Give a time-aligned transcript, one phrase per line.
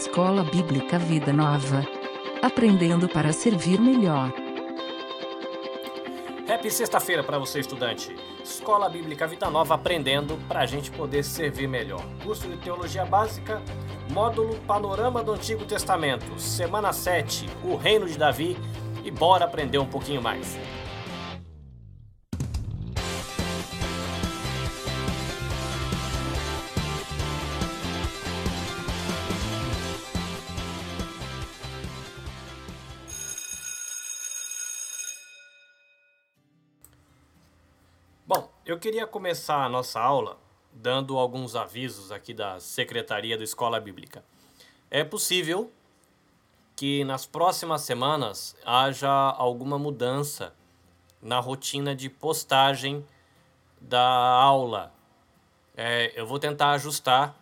[0.00, 1.86] Escola Bíblica Vida Nova.
[2.40, 4.32] Aprendendo para servir melhor.
[6.48, 8.16] Happy sexta-feira para você, estudante.
[8.42, 12.02] Escola Bíblica Vida Nova aprendendo para a gente poder servir melhor.
[12.24, 13.60] Curso de Teologia Básica,
[14.10, 18.56] módulo Panorama do Antigo Testamento, semana 7, o Reino de Davi.
[19.04, 20.58] E bora aprender um pouquinho mais.
[38.80, 40.38] Queria começar a nossa aula
[40.72, 44.24] dando alguns avisos aqui da Secretaria da Escola Bíblica.
[44.90, 45.70] É possível
[46.74, 50.54] que nas próximas semanas haja alguma mudança
[51.20, 53.04] na rotina de postagem
[53.78, 54.94] da aula.
[55.76, 57.36] É, eu vou tentar ajustar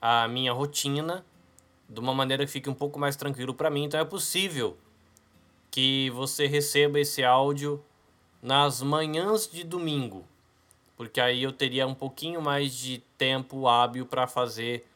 [0.00, 1.26] a minha rotina
[1.90, 3.84] de uma maneira que fique um pouco mais tranquilo para mim.
[3.84, 4.78] Então é possível
[5.70, 7.84] que você receba esse áudio
[8.42, 10.24] nas manhãs de domingo,
[11.00, 14.86] porque aí eu teria um pouquinho mais de tempo hábil para fazer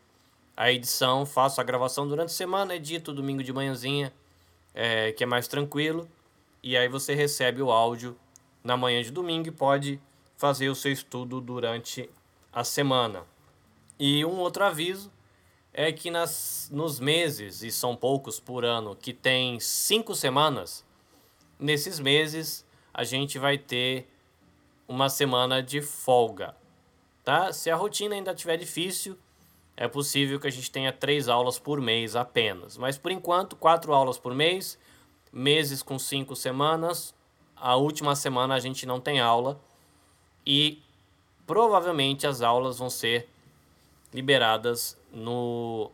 [0.55, 4.13] a edição, faço a gravação durante a semana, edito domingo de manhãzinha,
[4.75, 6.07] é, que é mais tranquilo,
[6.63, 8.15] e aí você recebe o áudio
[8.63, 9.99] na manhã de domingo e pode
[10.37, 12.11] fazer o seu estudo durante
[12.53, 13.23] a semana.
[13.99, 15.11] E um outro aviso
[15.73, 20.85] é que nas, nos meses, e são poucos por ano, que tem cinco semanas,
[21.59, 24.14] nesses meses a gente vai ter
[24.87, 26.55] uma semana de folga,
[27.23, 27.53] tá?
[27.53, 29.19] Se a rotina ainda estiver difícil,
[29.77, 32.77] é possível que a gente tenha três aulas por mês apenas.
[32.77, 34.79] Mas por enquanto, quatro aulas por mês,
[35.33, 37.15] meses com cinco semanas.
[37.57, 39.61] A última semana a gente não tem aula
[40.47, 40.83] e
[41.47, 43.29] provavelmente as aulas vão ser
[44.13, 45.91] liberadas no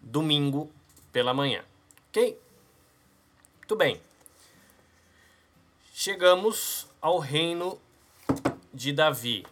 [0.00, 0.70] domingo
[1.12, 1.62] pela manhã.
[2.08, 2.40] Ok?
[3.58, 4.00] Muito bem.
[5.92, 7.78] Chegamos ao reino
[8.72, 9.46] de Davi.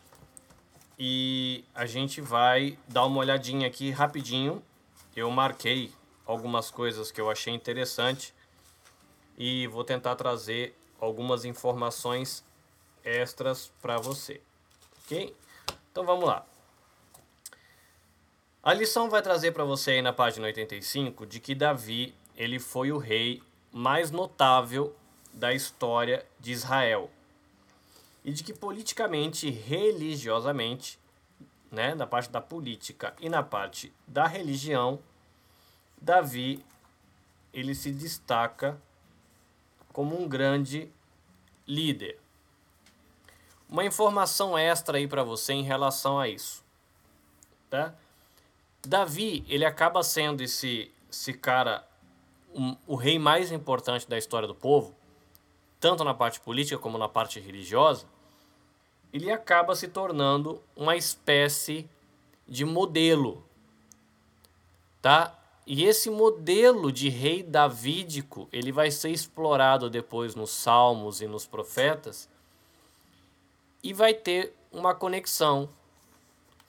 [0.98, 4.62] E a gente vai dar uma olhadinha aqui rapidinho.
[5.14, 5.92] Eu marquei
[6.26, 8.34] algumas coisas que eu achei interessante
[9.36, 12.44] e vou tentar trazer algumas informações
[13.04, 14.40] extras para você.
[15.04, 15.34] OK?
[15.90, 16.44] Então vamos lá.
[18.62, 22.92] A lição vai trazer para você aí na página 85 de que Davi, ele foi
[22.92, 23.42] o rei
[23.72, 24.94] mais notável
[25.32, 27.10] da história de Israel.
[28.28, 30.98] E de que politicamente religiosamente,
[31.70, 34.98] né, na parte da política e na parte da religião,
[35.98, 36.62] Davi
[37.54, 38.78] ele se destaca
[39.94, 40.92] como um grande
[41.66, 42.20] líder.
[43.66, 46.62] Uma informação extra aí para você em relação a isso,
[47.70, 47.94] tá?
[48.82, 51.82] Davi, ele acaba sendo esse esse cara
[52.54, 54.94] um, o rei mais importante da história do povo,
[55.80, 58.06] tanto na parte política como na parte religiosa,
[59.12, 61.88] ele acaba se tornando uma espécie
[62.46, 63.44] de modelo,
[65.00, 65.34] tá?
[65.66, 71.46] E esse modelo de rei davídico, ele vai ser explorado depois nos salmos e nos
[71.46, 72.28] profetas
[73.82, 75.68] e vai ter uma conexão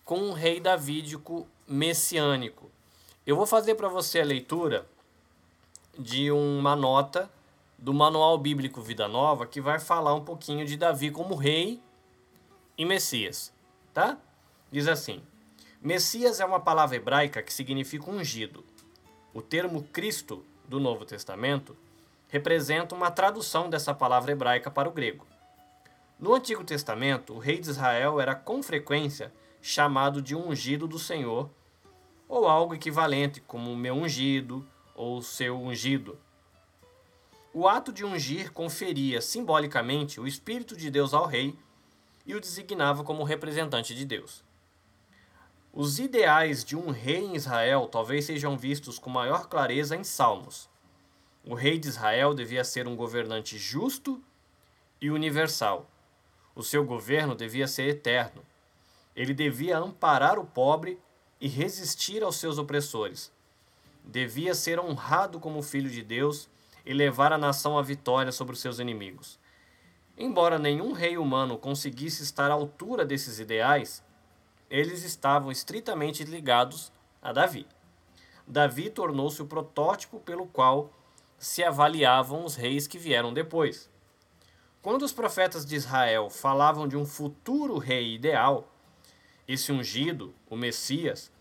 [0.04, 2.70] com um rei davídico messiânico.
[3.26, 4.86] Eu vou fazer para você a leitura
[5.98, 7.30] de uma nota
[7.78, 11.82] do Manual Bíblico Vida Nova que vai falar um pouquinho de Davi como rei
[12.80, 13.54] e Messias,
[13.94, 14.18] tá?
[14.72, 15.22] Diz assim:
[15.82, 18.64] Messias é uma palavra hebraica que significa ungido.
[19.34, 21.76] O termo Cristo do Novo Testamento
[22.30, 25.28] representa uma tradução dessa palavra hebraica para o grego.
[26.18, 31.50] No Antigo Testamento, o rei de Israel era com frequência chamado de ungido do Senhor,
[32.30, 34.66] ou algo equivalente como meu ungido
[34.96, 36.18] ou seu ungido.
[37.54, 41.58] O ato de ungir conferia simbolicamente o Espírito de Deus ao rei
[42.26, 44.44] e o designava como representante de Deus.
[45.72, 50.70] Os ideais de um rei em Israel talvez sejam vistos com maior clareza em Salmos.
[51.46, 54.22] O rei de Israel devia ser um governante justo
[55.00, 55.90] e universal.
[56.54, 58.42] O seu governo devia ser eterno.
[59.16, 61.00] Ele devia amparar o pobre
[61.40, 63.32] e resistir aos seus opressores.
[64.04, 66.50] Devia ser honrado como filho de Deus
[66.86, 69.39] e levar a nação à vitória sobre os seus inimigos.
[70.22, 74.04] Embora nenhum rei humano conseguisse estar à altura desses ideais,
[74.70, 77.66] eles estavam estritamente ligados a Davi.
[78.46, 80.92] Davi tornou-se o protótipo pelo qual
[81.38, 83.90] se avaliavam os reis que vieram depois.
[84.82, 88.68] Quando os profetas de Israel falavam de um futuro rei ideal,
[89.48, 91.32] esse ungido, o Messias,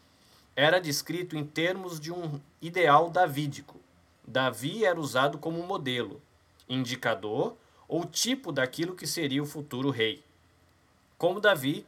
[0.55, 3.81] era descrito em termos de um ideal davídico.
[4.25, 6.23] Davi era usado como modelo,
[6.69, 7.57] indicador
[7.89, 10.23] ou tipo daquilo que seria o futuro rei.
[11.17, 11.87] Como Davi,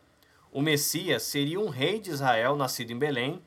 [0.50, 3.40] o Messias seria um rei de Israel nascido em Belém,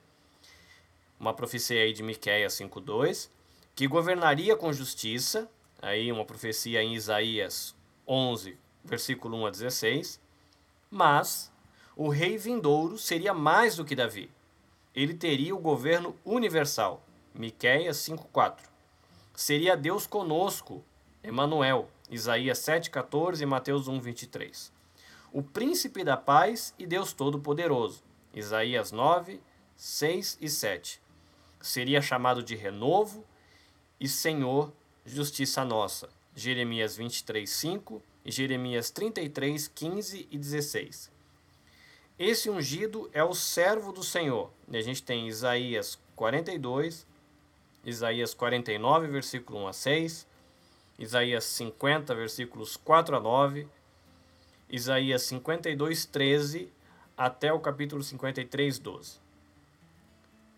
[1.19, 3.29] uma profecia aí de Miqueias 5:2,
[3.75, 5.49] que governaria com justiça,
[5.81, 7.75] aí uma profecia em Isaías
[8.07, 10.21] 11, versículo 1 a 16,
[10.91, 11.51] mas
[11.95, 14.29] o rei vindouro seria mais do que Davi.
[14.95, 17.03] Ele teria o governo universal,
[17.33, 18.69] Miqueias 5:4.
[19.33, 20.83] Seria Deus conosco,
[21.23, 24.71] Emanuel, Isaías 7:14 e Mateus 1:23.
[25.31, 28.03] O príncipe da paz e Deus todo-poderoso,
[28.33, 29.41] Isaías 9,
[29.75, 31.01] 6 e 7.
[31.61, 33.25] Seria chamado de renovo
[33.99, 34.71] e Senhor,
[35.05, 41.11] justiça nossa, Jeremias 23, 5 e Jeremias 33, 15 e 16.
[42.17, 44.51] Esse ungido é o servo do Senhor.
[44.69, 47.07] E a gente tem Isaías 42,
[47.83, 50.27] Isaías 49, versículo 1 a 6,
[50.97, 53.67] Isaías 50, versículos 4 a 9,
[54.69, 56.71] Isaías 52, 13
[57.17, 59.19] até o capítulo 53, 12.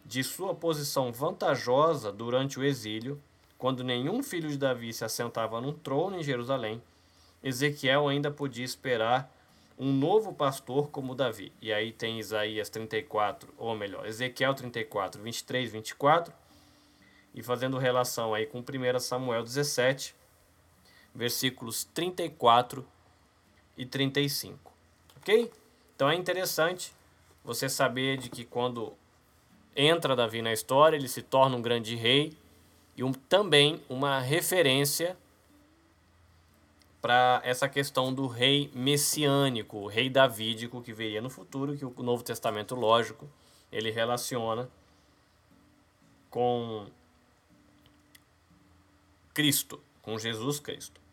[0.06, 3.22] De sua posição vantajosa durante o exílio,
[3.58, 6.82] quando nenhum filho de Davi se assentava num trono em Jerusalém,
[7.44, 9.32] Ezequiel ainda podia esperar
[9.78, 11.52] um novo pastor como Davi.
[11.62, 16.34] E aí tem Isaías 34, ou melhor, Ezequiel 34, 23, 24,
[17.34, 20.16] e fazendo relação aí com 1 Samuel 17,
[21.16, 22.86] versículos 34
[23.78, 24.72] e 35.
[25.18, 25.52] Ok?
[25.96, 26.94] Então é interessante
[27.44, 28.94] você saber de que quando
[29.76, 32.38] entra Davi na história, ele se torna um grande rei
[32.98, 35.18] e um, também uma referência
[37.02, 41.94] para essa questão do rei messiânico, o rei davídico que viria no futuro, que o
[42.00, 43.30] Novo Testamento, lógico,
[43.72, 44.68] ele relaciona
[46.32, 46.88] com
[49.36, 51.05] Cristo, com Jesus Cristo.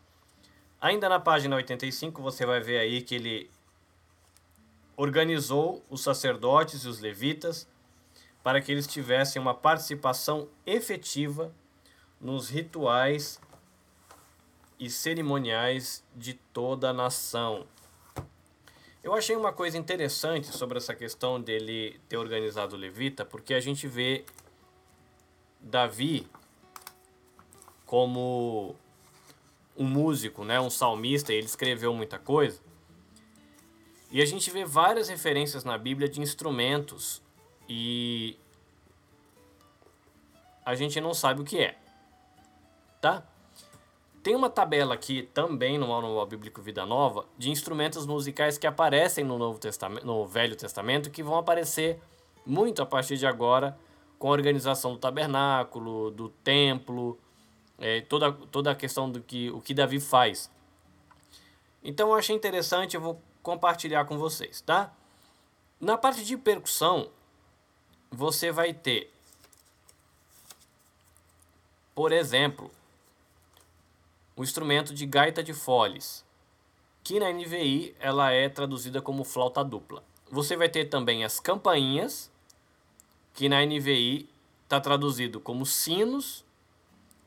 [0.83, 3.49] Ainda na página 85 você vai ver aí que ele
[4.97, 7.65] organizou os sacerdotes e os levitas
[8.43, 11.53] para que eles tivessem uma participação efetiva
[12.19, 13.39] nos rituais
[14.77, 17.65] e cerimoniais de toda a nação.
[19.01, 23.61] Eu achei uma coisa interessante sobre essa questão dele ter organizado o levita, porque a
[23.61, 24.25] gente vê
[25.61, 26.27] Davi
[27.85, 28.75] como
[29.77, 32.59] um músico, né, um salmista, ele escreveu muita coisa.
[34.11, 37.21] E a gente vê várias referências na Bíblia de instrumentos
[37.67, 38.37] e
[40.63, 41.75] a gente não sabe o que é,
[43.01, 43.23] tá?
[44.21, 49.23] Tem uma tabela aqui também no Manual Bíblico Vida Nova de instrumentos musicais que aparecem
[49.23, 51.99] no Novo Testamento, no Velho Testamento, que vão aparecer
[52.45, 53.77] muito a partir de agora
[54.17, 57.19] com a organização do tabernáculo, do templo,
[57.79, 60.49] é, toda, toda a questão do que o que Davi faz.
[61.83, 64.93] Então eu achei interessante, eu vou compartilhar com vocês, tá?
[65.79, 67.09] Na parte de percussão,
[68.09, 69.11] você vai ter,
[71.93, 72.71] por exemplo,
[74.35, 76.23] o instrumento de gaita de foles,
[77.03, 80.03] que na NVI ela é traduzida como flauta dupla.
[80.31, 82.31] Você vai ter também as campainhas,
[83.33, 84.29] que na NVI
[84.63, 86.45] está traduzido como sinos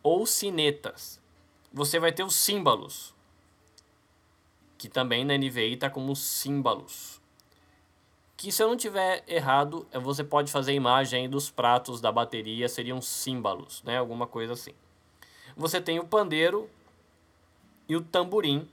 [0.06, 1.20] ou sinetas.
[1.72, 3.12] Você vai ter os símbolos,
[4.78, 7.20] que também na NVI está como símbolos.
[8.36, 12.68] Que se eu não tiver errado, você pode fazer a imagem dos pratos da bateria,
[12.68, 13.98] seriam símbolos, né?
[13.98, 14.70] Alguma coisa assim.
[15.56, 16.70] Você tem o pandeiro,
[17.88, 18.68] e o tamborim,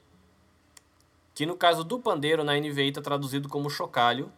[1.34, 4.32] que no caso do pandeiro na NVI está traduzido como chocalho,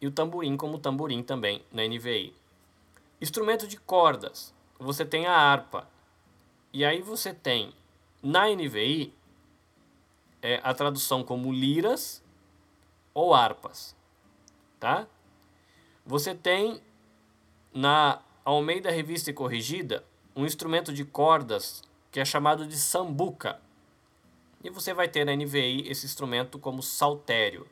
[0.00, 2.34] e o tamborim como tamborim também na NVI.
[3.20, 5.86] Instrumento de cordas, você tem a harpa,
[6.72, 7.74] e aí você tem
[8.22, 9.12] na NVI
[10.40, 12.22] é, a tradução como liras
[13.12, 13.94] ou harpas,
[14.78, 15.06] tá?
[16.06, 16.80] Você tem
[17.72, 23.60] na Almeida Revista e Corrigida um instrumento de cordas que é chamado de sambuca.
[24.62, 27.66] E você vai ter na NVI esse instrumento como saltério.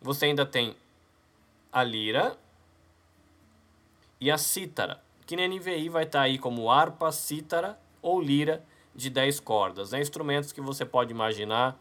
[0.00, 0.76] Você ainda tem
[1.72, 2.38] a lira
[4.20, 8.64] e a cítara, que na NVI vai estar aí como harpa, cítara ou lira
[8.94, 9.92] de 10 cordas.
[9.92, 11.80] É instrumentos que você pode imaginar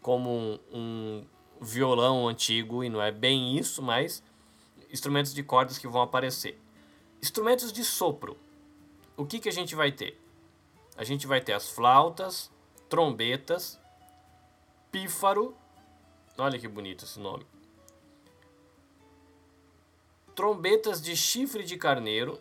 [0.00, 1.26] como um, um
[1.60, 4.22] violão antigo, e não é bem isso, mas
[4.90, 6.60] instrumentos de cordas que vão aparecer.
[7.20, 8.36] Instrumentos de sopro.
[9.16, 10.22] O que, que a gente vai ter?
[10.96, 12.50] a gente vai ter as flautas,
[12.88, 13.80] trombetas,
[14.90, 15.56] pífaro.
[16.36, 17.46] Olha que bonito esse nome.
[20.34, 22.40] trombetas de chifre de carneiro.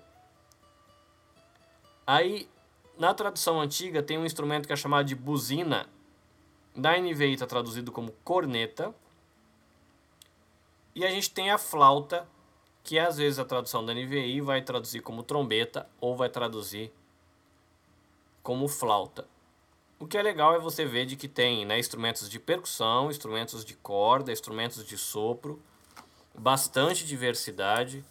[2.05, 2.49] Aí,
[2.97, 5.87] na tradução antiga, tem um instrumento que é chamado de buzina.
[6.75, 8.93] Na NVI está traduzido como corneta.
[10.93, 12.27] E a gente tem a flauta,
[12.83, 16.91] que às vezes a tradução da NVI vai traduzir como trombeta ou vai traduzir
[18.43, 19.25] como flauta.
[19.99, 23.63] O que é legal é você ver de que tem né, instrumentos de percussão, instrumentos
[23.63, 25.61] de corda, instrumentos de sopro,
[26.33, 28.03] bastante diversidade,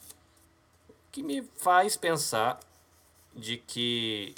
[1.11, 2.61] que me faz pensar
[3.35, 4.35] de que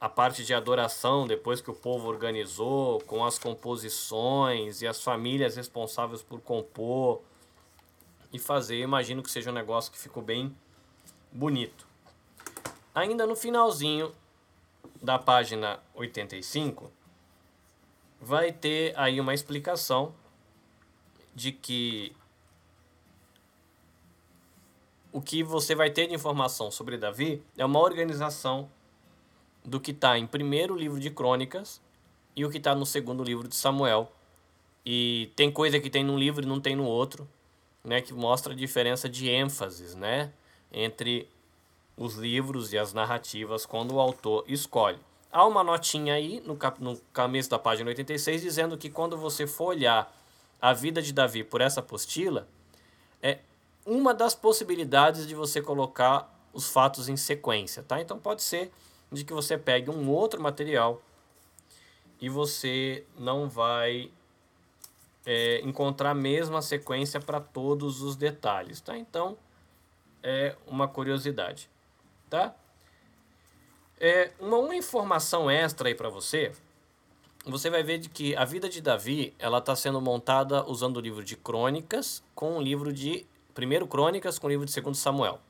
[0.00, 5.56] a parte de adoração, depois que o povo organizou, com as composições e as famílias
[5.56, 7.22] responsáveis por compor
[8.32, 10.54] e fazer, imagino que seja um negócio que ficou bem
[11.32, 11.86] bonito.
[12.94, 14.14] Ainda no finalzinho
[15.02, 16.90] da página 85,
[18.20, 20.14] vai ter aí uma explicação
[21.34, 22.14] de que
[25.14, 28.68] o que você vai ter de informação sobre Davi é uma organização
[29.64, 31.80] do que está em primeiro livro de Crônicas
[32.34, 34.10] e o que está no segundo livro de Samuel.
[34.84, 37.28] E tem coisa que tem num livro e não tem no outro,
[37.84, 40.32] né, que mostra a diferença de ênfases, né,
[40.72, 41.28] entre
[41.96, 44.98] os livros e as narrativas quando o autor escolhe.
[45.30, 49.46] Há uma notinha aí no, cap no começo da página 86 dizendo que quando você
[49.46, 50.12] for olhar
[50.60, 52.48] a vida de Davi por essa apostila,
[53.22, 53.38] é
[53.84, 58.00] uma das possibilidades de você colocar os fatos em sequência, tá?
[58.00, 58.72] Então pode ser
[59.10, 61.02] de que você pegue um outro material
[62.20, 64.10] e você não vai
[65.26, 68.96] é, encontrar a mesma sequência para todos os detalhes, tá?
[68.96, 69.36] Então
[70.22, 71.68] é uma curiosidade
[72.34, 72.54] tá?
[74.00, 76.52] É, uma, uma informação extra aí para você,
[77.46, 81.00] você vai ver de que a vida de Davi, ela está sendo montada usando o
[81.00, 83.24] livro de Crônicas com o livro de
[83.54, 85.40] primeiro Crônicas com o livro de segundo Samuel.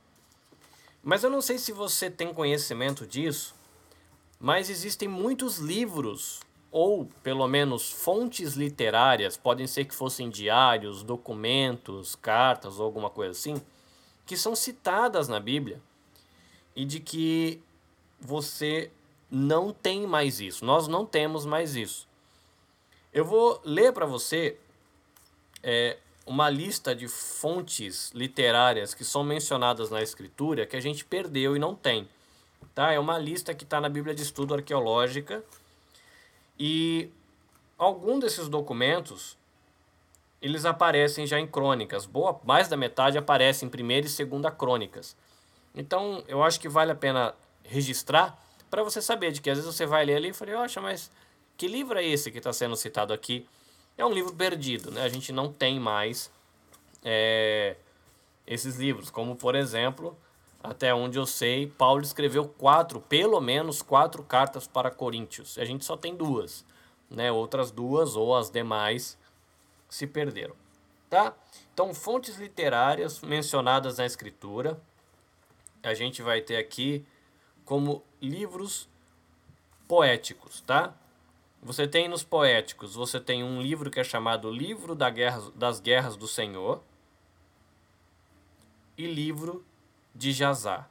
[1.03, 3.55] Mas eu não sei se você tem conhecimento disso,
[4.39, 12.17] mas existem muitos livros ou pelo menos fontes literárias, podem ser que fossem diários, documentos,
[12.17, 13.63] cartas ou alguma coisa assim,
[14.27, 15.81] que são citadas na Bíblia
[16.75, 17.63] e de que
[18.21, 18.91] você
[19.31, 20.65] não tem mais isso.
[20.65, 22.09] Nós não temos mais isso.
[23.13, 24.59] Eu vou ler para você
[25.63, 31.57] é, uma lista de fontes literárias que são mencionadas na Escritura que a gente perdeu
[31.57, 32.09] e não tem.
[32.75, 32.93] Tá?
[32.93, 35.45] É uma lista que está na Bíblia de Estudo Arqueológica
[36.59, 37.11] e
[37.79, 39.37] algum desses documentos
[40.41, 42.05] eles aparecem já em crônicas.
[42.05, 45.17] Boa, mais da metade aparece em primeira e segunda crônicas.
[45.75, 48.39] Então, eu acho que vale a pena registrar
[48.71, 51.11] para você saber de que às vezes você vai ler ali e fala, mas
[51.57, 53.47] que livro é esse que está sendo citado aqui?
[53.97, 55.03] É um livro perdido, né?
[55.03, 56.31] A gente não tem mais
[57.05, 57.77] é,
[58.47, 60.17] esses livros, como por exemplo,
[60.63, 65.59] até onde eu sei, Paulo escreveu quatro, pelo menos quatro cartas para Coríntios.
[65.59, 66.65] A gente só tem duas,
[67.09, 67.31] né?
[67.31, 69.19] Outras duas ou as demais
[69.89, 70.57] se perderam,
[71.09, 71.35] tá?
[71.73, 74.81] Então, fontes literárias mencionadas na escritura,
[75.83, 77.05] a gente vai ter aqui
[77.65, 78.89] como livros
[79.87, 80.95] poéticos, tá?
[81.65, 85.81] Você tem nos poéticos, você tem um livro que é chamado Livro da Guerra, das
[85.81, 86.83] Guerras do Senhor
[88.99, 89.65] e livro
[90.15, 90.87] de Jazá,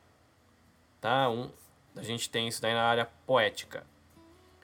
[0.99, 1.29] tá?
[1.29, 1.51] Um,
[1.95, 3.85] a gente tem isso daí na área poética.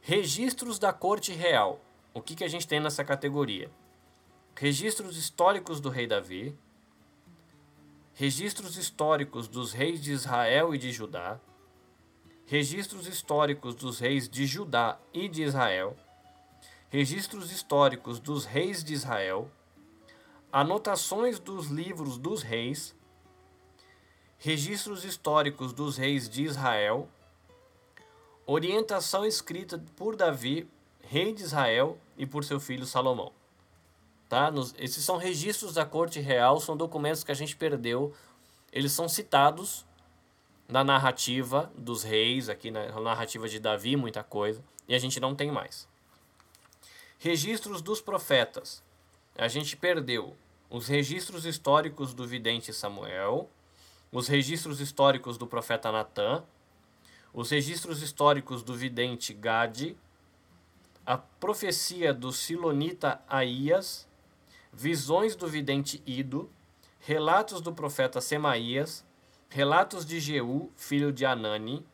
[0.01, 1.79] Registros da Corte Real.
[2.11, 3.69] O que, que a gente tem nessa categoria?
[4.55, 6.57] Registros históricos do rei Davi,
[8.15, 11.39] registros históricos dos reis de Israel e de Judá,
[12.49, 15.95] registros históricos dos reis de Judá e de Israel,
[16.89, 19.51] registros históricos dos reis de Israel,
[20.51, 22.95] anotações dos livros dos reis,
[24.39, 27.07] registros históricos dos reis de Israel,
[28.47, 30.67] orientação escrita por Davi,
[31.03, 33.31] rei de Israel, e por seu filho Salomão.
[34.27, 34.49] Tá?
[34.49, 38.11] Nos, esses são registros da corte real, são documentos que a gente perdeu.
[38.71, 39.85] Eles são citados
[40.69, 45.35] na narrativa dos reis, aqui na narrativa de Davi, muita coisa, e a gente não
[45.35, 45.87] tem mais.
[47.17, 48.81] Registros dos profetas.
[49.37, 50.35] A gente perdeu
[50.69, 53.49] os registros históricos do vidente Samuel,
[54.11, 56.43] os registros históricos do profeta Natã,
[57.33, 59.97] os registros históricos do vidente Gade,
[61.05, 64.07] a profecia do Silonita Aías
[64.71, 66.49] visões do vidente Ido,
[66.99, 69.05] relatos do profeta Semaías,
[69.49, 71.85] relatos de Jeú, filho de Anani,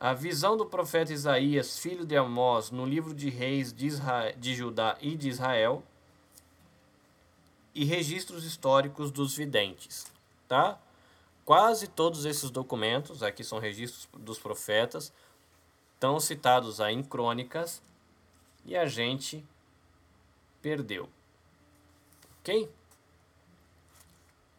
[0.00, 4.54] a visão do profeta Isaías, filho de Amós, no livro de Reis de, Israel, de
[4.54, 5.82] Judá e de Israel,
[7.74, 10.06] e registros históricos dos videntes,
[10.48, 10.78] tá?
[11.44, 15.12] Quase todos esses documentos, aqui são registros dos profetas,
[15.94, 17.80] estão citados aí em crônicas
[18.64, 19.44] e a gente
[20.60, 21.08] perdeu.
[22.40, 22.70] Ok?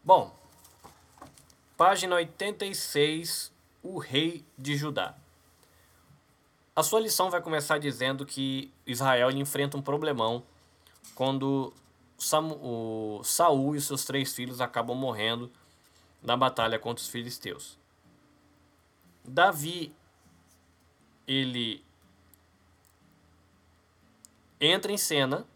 [0.02, 0.34] Bom,
[1.80, 3.50] página 86,
[3.82, 5.14] o rei de Judá.
[6.76, 10.42] A sua lição vai começar dizendo que Israel enfrenta um problemão
[11.14, 11.72] quando
[12.18, 15.50] Samu, Saul e seus três filhos acabam morrendo
[16.22, 17.78] na batalha contra os filisteus.
[19.24, 19.90] Davi
[21.26, 21.82] ele
[24.60, 25.46] entra em cena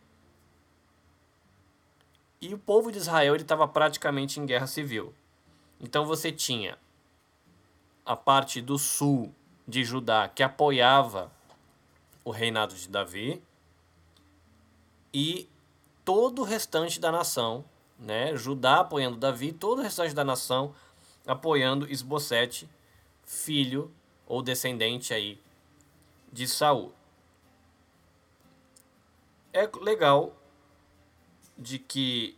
[2.40, 5.12] e o povo de Israel estava praticamente em guerra civil.
[5.80, 6.78] Então você tinha
[8.04, 9.34] a parte do sul
[9.66, 11.32] de Judá que apoiava
[12.24, 13.42] o reinado de Davi
[15.12, 15.48] e
[16.04, 17.64] todo o restante da nação,
[17.98, 18.36] né?
[18.36, 20.74] Judá apoiando Davi, todo o restante da nação
[21.26, 22.68] apoiando Esbocete,
[23.24, 23.90] filho
[24.26, 25.40] ou descendente aí
[26.32, 26.92] de Saul.
[29.52, 30.36] É legal
[31.56, 32.36] de que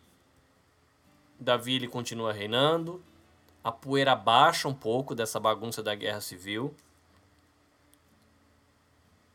[1.41, 3.03] Davi ele continua reinando,
[3.67, 6.73] a poeira baixa um pouco dessa bagunça da guerra civil.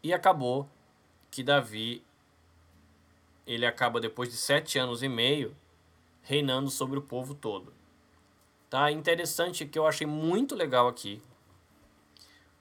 [0.02, 0.70] E acabou
[1.30, 2.02] que Davi
[3.46, 5.54] ele acaba depois de sete anos e meio
[6.24, 7.74] reinando sobre o povo todo.
[8.70, 11.22] Tá interessante que eu achei muito legal aqui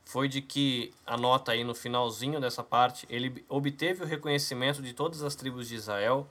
[0.05, 4.93] foi de que a nota aí no finalzinho dessa parte, ele obteve o reconhecimento de
[4.93, 6.27] todas as tribos de Israel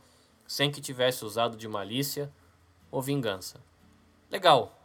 [0.46, 2.29] sem que tivesse usado de malícia
[2.91, 3.62] ou vingança.
[4.29, 4.78] Legal,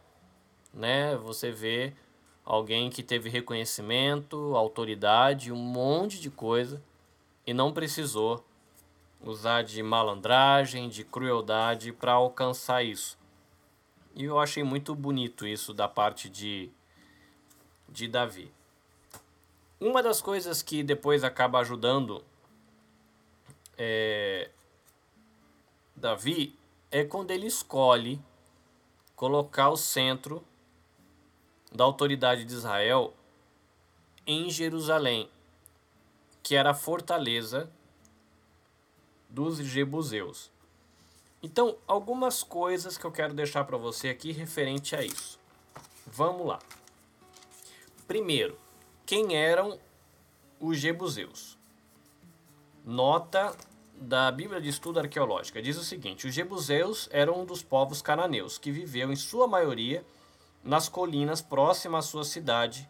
[0.75, 1.15] né?
[1.15, 1.93] Você vê
[2.43, 6.83] alguém que teve reconhecimento, autoridade, um monte de coisa
[7.47, 8.45] e não precisou
[9.23, 13.17] usar de malandragem, de crueldade para alcançar isso.
[14.13, 16.69] E eu achei muito bonito isso da parte de,
[17.89, 18.51] de Davi.
[19.79, 22.23] Uma das coisas que depois acaba ajudando
[23.77, 24.49] é,
[25.95, 26.57] Davi
[26.91, 28.21] é quando ele escolhe
[29.15, 30.43] colocar o centro
[31.75, 33.13] da autoridade de Israel
[34.25, 35.29] em Jerusalém,
[36.41, 37.69] que era a fortaleza
[39.29, 40.51] dos Jebuseus.
[41.43, 45.39] Então, algumas coisas que eu quero deixar para você aqui referente a isso.
[46.07, 46.59] Vamos lá.
[48.07, 48.57] Primeiro,
[49.05, 49.79] quem eram
[50.59, 51.57] os Jebuseus.
[52.83, 53.55] Nota
[53.95, 58.57] da Bíblia de Estudo Arqueológica diz o seguinte: os Jebuseus eram um dos povos cananeus
[58.57, 60.05] que viveu em sua maioria
[60.65, 62.89] nas colinas próximas à sua cidade,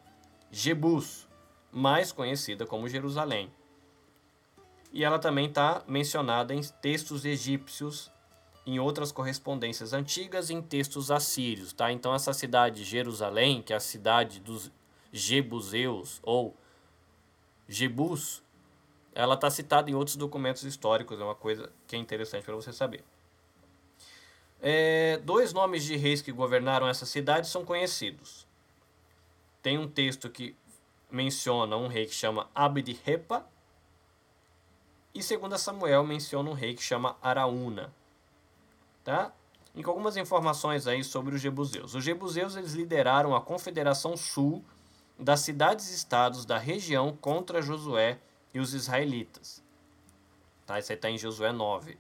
[0.50, 1.28] Jebus,
[1.70, 3.52] mais conhecida como Jerusalém.
[4.94, 8.10] E ela também está mencionada em textos egípcios,
[8.66, 11.74] em outras correspondências antigas em textos assírios.
[11.74, 11.92] Tá?
[11.92, 14.72] Então, essa cidade Jerusalém, que é a cidade dos
[15.12, 16.56] Jebuseus ou
[17.68, 18.42] Jebus,
[19.14, 22.72] ela está citada em outros documentos históricos, é uma coisa que é interessante para você
[22.72, 23.04] saber.
[24.62, 28.48] É, dois nomes de reis que governaram essa cidade são conhecidos.
[29.62, 30.56] Tem um texto que
[31.10, 33.46] menciona um rei que chama Abdi-Repa,
[35.14, 37.94] e segundo Samuel menciona um rei que chama Araúna.
[39.04, 39.32] Tá?
[39.74, 41.96] E com algumas informações aí sobre os jebuseus.
[41.96, 44.64] Os jebuseus eles lideraram a Confederação Sul
[45.18, 48.20] das cidades-estados da região contra Josué
[48.54, 49.64] e os israelitas.
[50.66, 50.80] Tá?
[50.80, 51.98] Isso aí está em Josué 9.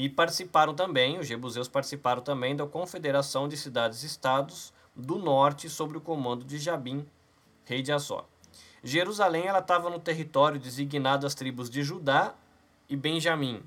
[0.00, 6.00] E participaram também, os jebuseus participaram também da Confederação de Cidades-Estados do Norte sob o
[6.00, 7.04] comando de Jabim,
[7.66, 8.24] rei de Azor.
[8.82, 12.34] Jerusalém ela estava no território designado às tribos de Judá
[12.88, 13.62] e Benjamim.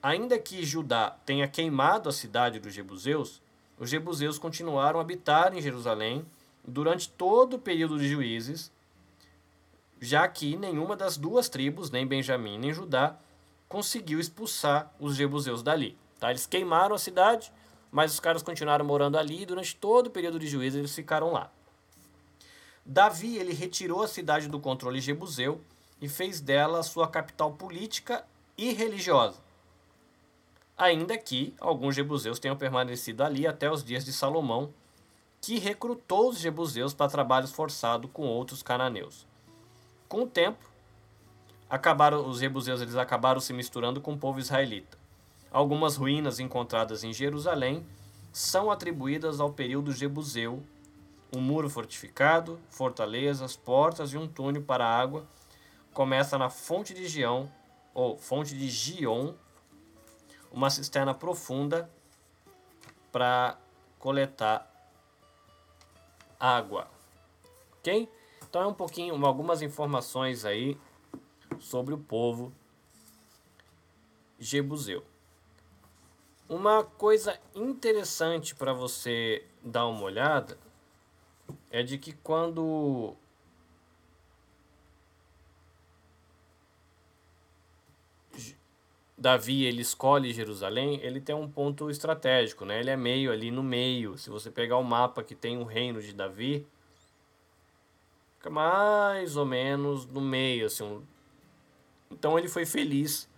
[0.00, 3.42] Ainda que Judá tenha queimado a cidade dos jebuseus,
[3.76, 6.24] os jebuseus continuaram a habitar em Jerusalém
[6.64, 8.70] durante todo o período de juízes,
[10.00, 13.18] já que nenhuma das duas tribos, nem Benjamim nem Judá,
[13.74, 15.98] conseguiu expulsar os jebuseus dali.
[16.20, 16.30] Tá?
[16.30, 17.52] Eles queimaram a cidade,
[17.90, 21.32] mas os caras continuaram morando ali e durante todo o período de juízes eles ficaram
[21.32, 21.50] lá.
[22.86, 25.60] Davi ele retirou a cidade do controle jebuseu
[26.00, 28.24] e fez dela sua capital política
[28.56, 29.42] e religiosa.
[30.78, 34.72] Ainda que alguns jebuseus tenham permanecido ali até os dias de Salomão,
[35.40, 39.26] que recrutou os jebuseus para trabalhos forçados com outros cananeus.
[40.08, 40.73] Com o tempo,
[41.68, 44.98] acabaram os jebuseus eles acabaram se misturando com o povo israelita.
[45.50, 47.86] Algumas ruínas encontradas em Jerusalém
[48.32, 50.62] são atribuídas ao período jebuseu.
[51.32, 55.24] Um muro fortificado, fortalezas, portas e um túnel para a água
[55.92, 57.50] começa na fonte de Gião,
[57.94, 59.34] ou fonte de Gion,
[60.50, 61.88] uma cisterna profunda
[63.12, 63.56] para
[63.98, 64.68] coletar
[66.38, 66.88] água.
[67.78, 68.08] Ok?
[68.42, 70.76] Então é um pouquinho, algumas informações aí
[71.60, 72.52] sobre o povo
[74.38, 75.04] jebuseu.
[76.48, 80.58] Uma coisa interessante para você dar uma olhada
[81.70, 83.16] é de que quando
[89.16, 92.80] Davi ele escolhe Jerusalém, ele tem um ponto estratégico, né?
[92.80, 94.18] Ele é meio ali no meio.
[94.18, 96.66] Se você pegar o mapa que tem o reino de Davi,
[98.36, 101.02] fica mais ou menos no meio, assim.
[102.14, 103.28] Então ele foi feliz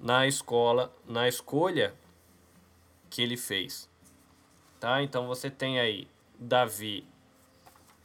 [0.00, 1.94] na escola, na escolha
[3.10, 3.88] que ele fez.
[4.80, 5.02] Tá?
[5.02, 6.08] Então você tem aí
[6.38, 7.06] Davi,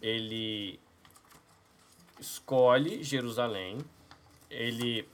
[0.02, 0.78] ele
[2.20, 3.78] escolhe Jerusalém,
[4.50, 5.08] ele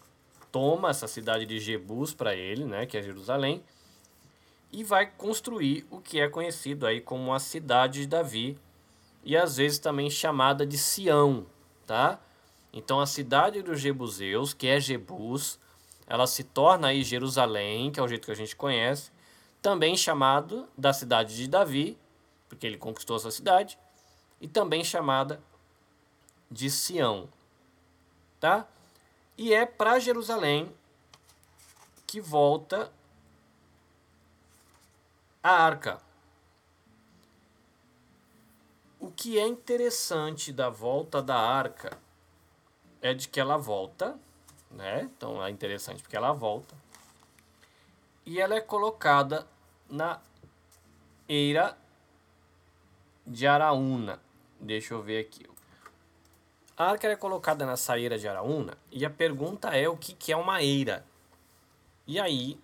[0.51, 3.63] toma essa cidade de Jebus para ele, né, que é Jerusalém,
[4.71, 8.57] e vai construir o que é conhecido aí como a cidade de Davi,
[9.23, 11.45] e às vezes também chamada de Sião,
[11.85, 12.19] tá?
[12.71, 15.59] Então a cidade dos Jebuseus, que é Jebus,
[16.05, 19.11] ela se torna aí Jerusalém, que é o jeito que a gente conhece,
[19.61, 21.97] também chamado da cidade de Davi,
[22.47, 23.77] porque ele conquistou essa cidade,
[24.39, 25.41] e também chamada
[26.49, 27.27] de Sião,
[28.39, 28.67] tá?
[29.37, 30.71] E é para Jerusalém
[32.05, 32.91] que volta
[35.43, 36.01] a arca.
[38.99, 41.97] O que é interessante da volta da arca
[43.07, 44.17] é de que ela volta,
[44.71, 45.09] né?
[45.15, 46.75] Então é interessante porque ela volta.
[48.25, 49.47] E ela é colocada
[49.89, 50.19] na
[51.27, 51.77] eira
[53.25, 54.19] de Araúna.
[54.59, 55.45] Deixa eu ver aqui.
[56.77, 60.31] A arca é colocada na saíra de Araúna e a pergunta é o que, que
[60.31, 61.03] é uma eira.
[62.05, 62.59] E aí,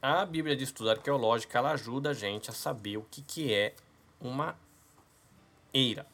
[0.00, 3.74] a Bíblia de Estudo Arqueológico ela ajuda a gente a saber o que, que é
[4.20, 4.56] uma
[5.74, 6.06] eira.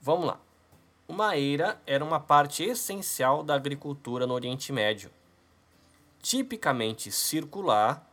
[0.00, 0.45] Vamos lá.
[1.08, 5.08] Uma eira era uma parte essencial da agricultura no Oriente Médio.
[6.20, 8.04] Tipicamente circular,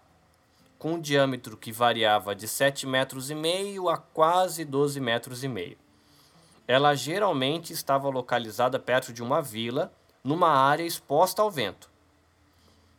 [0.77, 5.47] com um diâmetro que variava de 7,5 metros e meio a quase 12 metros e
[5.47, 5.75] meio.
[6.67, 9.91] Ela geralmente estava localizada perto de uma vila,
[10.23, 11.89] numa área exposta ao vento.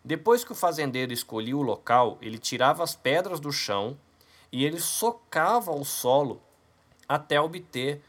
[0.04, 3.96] Depois que o fazendeiro escolhia o local, ele tirava as pedras do chão
[4.50, 6.42] e ele socava o solo
[7.09, 8.02] até obter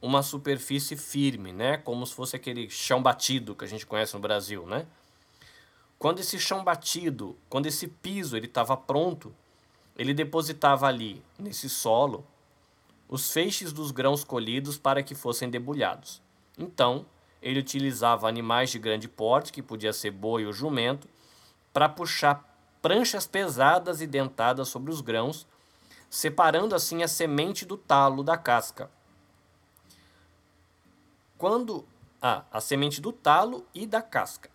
[0.00, 1.76] uma superfície firme, né?
[1.78, 4.86] Como se fosse aquele chão batido que a gente conhece no Brasil, né?
[5.98, 9.34] Quando esse chão batido, quando esse piso ele estava pronto,
[9.96, 12.26] ele depositava ali nesse solo
[13.08, 16.20] os feixes dos grãos colhidos para que fossem debulhados.
[16.58, 17.06] Então,
[17.40, 21.08] ele utilizava animais de grande porte, que podia ser boi ou jumento,
[21.72, 22.44] para puxar
[22.82, 25.46] pranchas pesadas e dentadas sobre os grãos,
[26.10, 28.90] separando assim a semente do talo da casca.
[31.38, 31.86] Quando
[32.20, 34.50] ah, a semente do talo e da casca.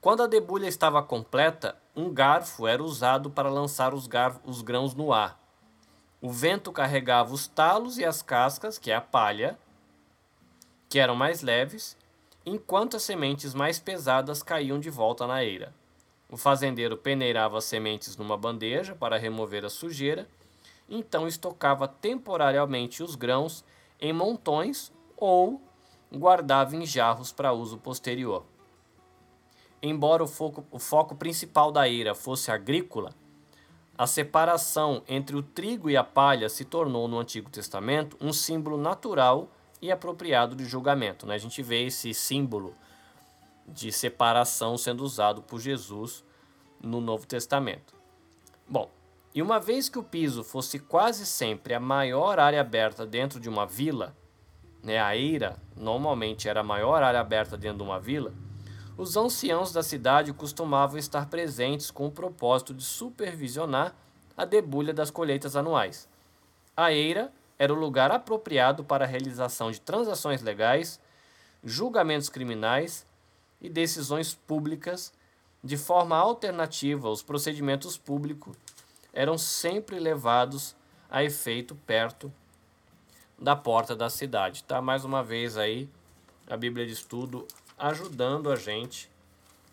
[0.00, 4.08] Quando a debulha estava completa, um garfo era usado para lançar os,
[4.44, 5.40] os grãos no ar.
[6.20, 9.58] O vento carregava os talos e as cascas, que é a palha,
[10.88, 11.96] que eram mais leves,
[12.44, 15.72] enquanto as sementes mais pesadas caíam de volta na eira.
[16.28, 20.28] O fazendeiro peneirava as sementes numa bandeja para remover a sujeira,
[20.88, 23.64] então estocava temporariamente os grãos
[24.00, 25.62] em montões ou
[26.14, 28.44] guardava em jarros para uso posterior.
[29.82, 33.12] Embora o foco, o foco principal da eira fosse agrícola,
[33.96, 38.76] a separação entre o trigo e a palha se tornou no Antigo Testamento um símbolo
[38.76, 39.48] natural
[39.80, 41.26] e apropriado de julgamento.
[41.26, 41.34] Né?
[41.34, 42.74] A gente vê esse símbolo
[43.68, 46.24] de separação sendo usado por Jesus
[46.82, 47.94] no Novo Testamento.
[48.68, 48.90] Bom,
[49.34, 53.48] e uma vez que o piso fosse quase sempre a maior área aberta dentro de
[53.48, 54.16] uma vila,
[54.84, 58.32] né, a eira normalmente era a maior área aberta dentro de uma vila,
[58.96, 63.94] os anciãos da cidade costumavam estar presentes com o propósito de supervisionar
[64.36, 66.08] a debulha das colheitas anuais.
[66.76, 71.00] A eira era o lugar apropriado para a realização de transações legais,
[71.64, 73.06] julgamentos criminais
[73.60, 75.12] e decisões públicas.
[75.62, 78.54] De forma alternativa, os procedimentos públicos
[79.12, 80.76] eram sempre levados
[81.10, 82.30] a efeito perto
[83.44, 84.64] da porta da cidade.
[84.64, 85.86] Tá mais uma vez aí
[86.48, 87.46] a Bíblia de Estudo
[87.78, 89.10] ajudando a gente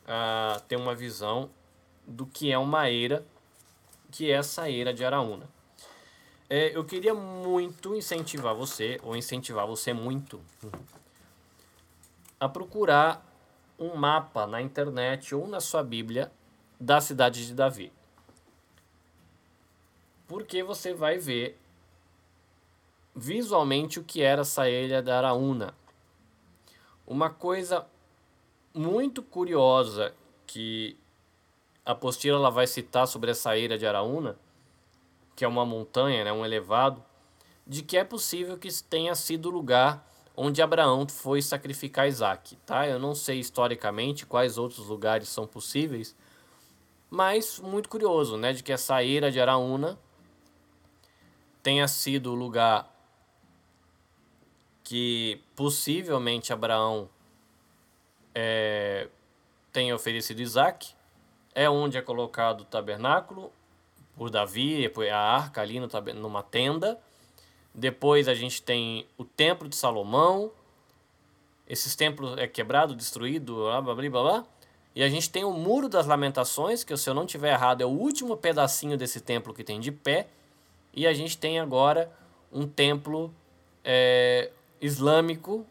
[0.06, 1.50] a ter uma visão
[2.06, 3.26] do que é uma eira,
[4.12, 5.48] que é essa eira de Araúna.
[6.50, 10.42] É, eu queria muito incentivar você, ou incentivar você muito,
[12.38, 13.26] a procurar
[13.80, 16.30] um mapa na internet ou na sua Bíblia
[16.78, 17.94] da cidade de Davi.
[20.28, 21.58] Porque você vai ver
[23.16, 25.74] visualmente o que era essa ilha da Araúna.
[27.06, 27.86] Uma coisa
[28.74, 30.14] muito curiosa
[30.48, 30.98] que
[31.86, 34.38] a apostila ela vai citar sobre essa ilha de Araúna,
[35.36, 37.04] que é uma montanha, né, um elevado,
[37.66, 42.88] de que é possível que tenha sido o lugar onde Abraão foi sacrificar Isaac, tá?
[42.88, 46.16] Eu não sei historicamente quais outros lugares são possíveis,
[47.10, 50.00] mas muito curioso, né, de que essa ilha de Araúna
[51.62, 52.91] tenha sido o lugar
[54.92, 57.08] que possivelmente Abraão
[58.36, 59.08] é,
[59.72, 60.94] tenha oferecido Isaac,
[61.56, 63.54] é onde é colocado o tabernáculo
[64.18, 67.00] por Davi, a arca ali numa tenda.
[67.74, 70.52] Depois a gente tem o templo de Salomão.
[71.66, 74.46] Esses templos é quebrado, destruído, blá blá blá blá.
[74.94, 77.86] E a gente tem o Muro das Lamentações, que se eu não tiver errado é
[77.86, 80.28] o último pedacinho desse templo que tem de pé.
[80.94, 82.12] E a gente tem agora
[82.52, 83.34] um templo
[83.86, 85.66] é, islâmico,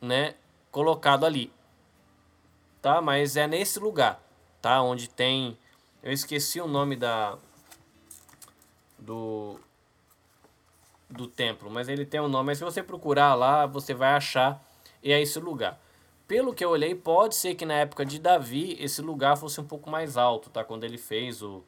[0.00, 0.34] né,
[0.70, 1.52] colocado ali.
[2.82, 3.00] Tá?
[3.00, 4.20] Mas é nesse lugar,
[4.60, 4.82] tá?
[4.82, 5.56] Onde tem
[6.02, 7.36] eu esqueci o nome da
[8.98, 9.58] do
[11.10, 14.62] do templo, mas ele tem um nome, mas se você procurar lá, você vai achar
[15.02, 15.80] e é esse lugar.
[16.26, 19.64] Pelo que eu olhei, pode ser que na época de Davi esse lugar fosse um
[19.64, 20.62] pouco mais alto, tá?
[20.62, 21.64] Quando ele fez o,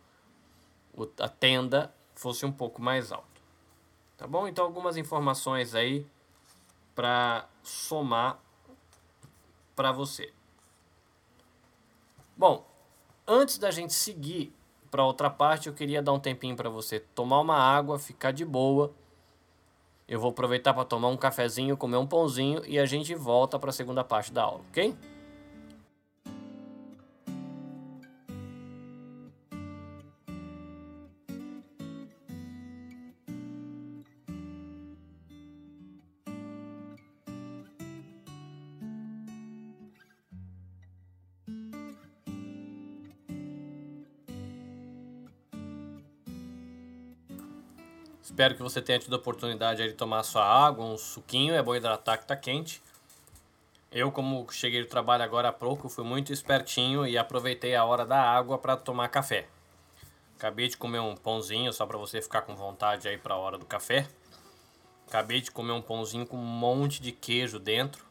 [0.95, 3.41] o a tenda fosse um pouco mais alto.
[4.19, 4.47] Tá bom?
[4.47, 6.07] Então algumas informações aí
[7.01, 8.39] para somar
[9.75, 10.35] para você.
[12.37, 12.67] Bom,
[13.27, 14.53] antes da gente seguir
[14.91, 18.45] para outra parte, eu queria dar um tempinho para você tomar uma água, ficar de
[18.45, 18.93] boa.
[20.07, 23.71] Eu vou aproveitar para tomar um cafezinho, comer um pãozinho e a gente volta para
[23.71, 24.95] a segunda parte da aula, ok?
[48.41, 51.77] Espero que você tenha tido a oportunidade de tomar sua água, um suquinho, é bom
[51.77, 52.83] hidratar que tá quente.
[53.93, 58.07] Eu, como cheguei do trabalho agora há pouco, fui muito espertinho e aproveitei a hora
[58.07, 59.47] da água para tomar café.
[60.39, 63.59] Acabei de comer um pãozinho, só para você ficar com vontade aí para a hora
[63.59, 64.09] do café.
[65.07, 68.07] Acabei de comer um pãozinho com um monte de queijo dentro,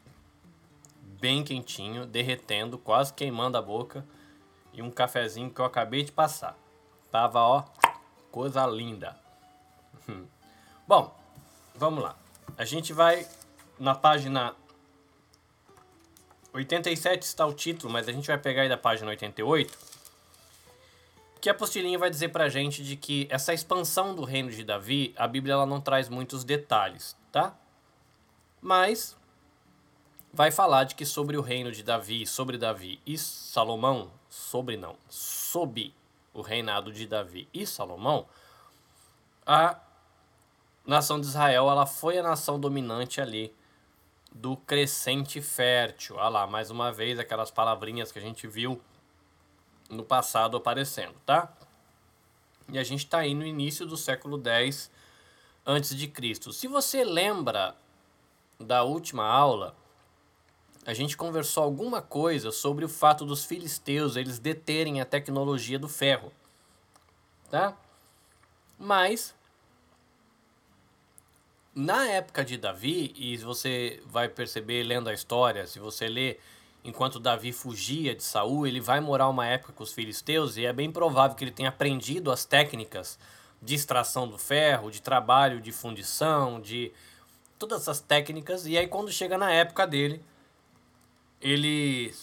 [1.20, 4.06] bem quentinho, derretendo, quase queimando a boca,
[4.72, 6.56] e um cafezinho que eu acabei de passar.
[7.10, 7.64] Tava, ó,
[8.30, 9.28] coisa linda.
[10.86, 11.16] Bom,
[11.74, 12.16] vamos lá.
[12.58, 13.26] A gente vai
[13.78, 14.54] na página
[16.52, 19.78] 87 está o título, mas a gente vai pegar aí da página 88,
[21.40, 25.14] que a apostilinha vai dizer pra gente de que essa expansão do reino de Davi,
[25.16, 27.54] a Bíblia ela não traz muitos detalhes, tá?
[28.60, 29.16] Mas
[30.32, 34.96] vai falar de que sobre o reino de Davi, sobre Davi e Salomão, sobre não,
[35.08, 35.94] sob
[36.34, 38.26] o reinado de Davi e Salomão,
[39.46, 39.78] a
[40.90, 43.54] nação de Israel ela foi a nação dominante ali
[44.32, 46.16] do crescente fértil.
[46.16, 48.80] Olha lá, mais uma vez aquelas palavrinhas que a gente viu
[49.88, 51.52] no passado aparecendo, tá?
[52.68, 54.90] E a gente está aí no início do século X
[55.66, 56.52] antes de Cristo.
[56.52, 57.74] Se você lembra
[58.58, 59.74] da última aula,
[60.86, 65.88] a gente conversou alguma coisa sobre o fato dos filisteus eles deterem a tecnologia do
[65.88, 66.32] ferro,
[67.50, 67.76] tá?
[68.78, 69.34] Mas
[71.74, 76.38] na época de Davi, e você vai perceber lendo a história, se você lê
[76.82, 80.72] enquanto Davi fugia de Saul, ele vai morar uma época com os filisteus e é
[80.72, 83.18] bem provável que ele tenha aprendido as técnicas
[83.62, 86.90] de extração do ferro, de trabalho de fundição, de
[87.58, 88.66] todas essas técnicas.
[88.66, 90.24] E aí quando chega na época dele,
[91.40, 92.14] ele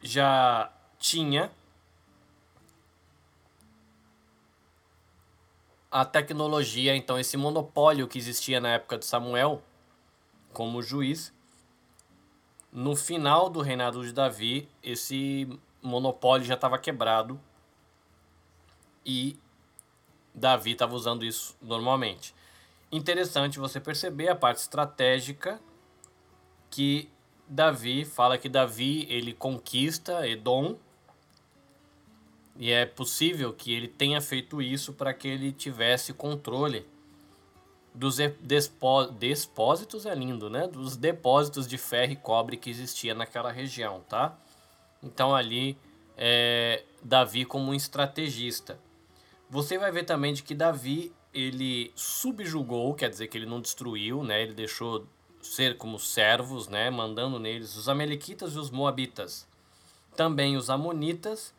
[0.00, 1.50] já tinha
[5.90, 9.62] a tecnologia, então esse monopólio que existia na época de Samuel
[10.52, 11.32] como juiz,
[12.72, 15.48] no final do reinado de Davi, esse
[15.82, 17.40] monopólio já estava quebrado
[19.04, 19.36] e
[20.32, 22.34] Davi estava usando isso normalmente.
[22.92, 25.60] Interessante você perceber a parte estratégica
[26.70, 27.10] que
[27.48, 30.76] Davi fala que Davi ele conquista Edom
[32.60, 36.86] e é possível que ele tenha feito isso para que ele tivesse controle
[37.94, 38.18] dos
[39.18, 40.68] depósitos, é lindo, né?
[40.68, 44.38] Dos depósitos de ferro e cobre que existia naquela região, tá?
[45.02, 45.74] Então ali
[46.18, 48.78] é, Davi como um estrategista.
[49.48, 54.22] Você vai ver também de que Davi ele subjugou, quer dizer que ele não destruiu,
[54.22, 54.42] né?
[54.42, 55.06] Ele deixou
[55.40, 56.90] ser como servos, né?
[56.90, 59.48] Mandando neles os amalequitas e os moabitas,
[60.14, 61.54] também os amonitas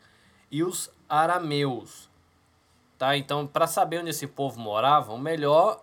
[0.52, 2.10] e os arameus,
[2.98, 3.16] tá?
[3.16, 5.82] Então, para saber onde esse povo morava, o melhor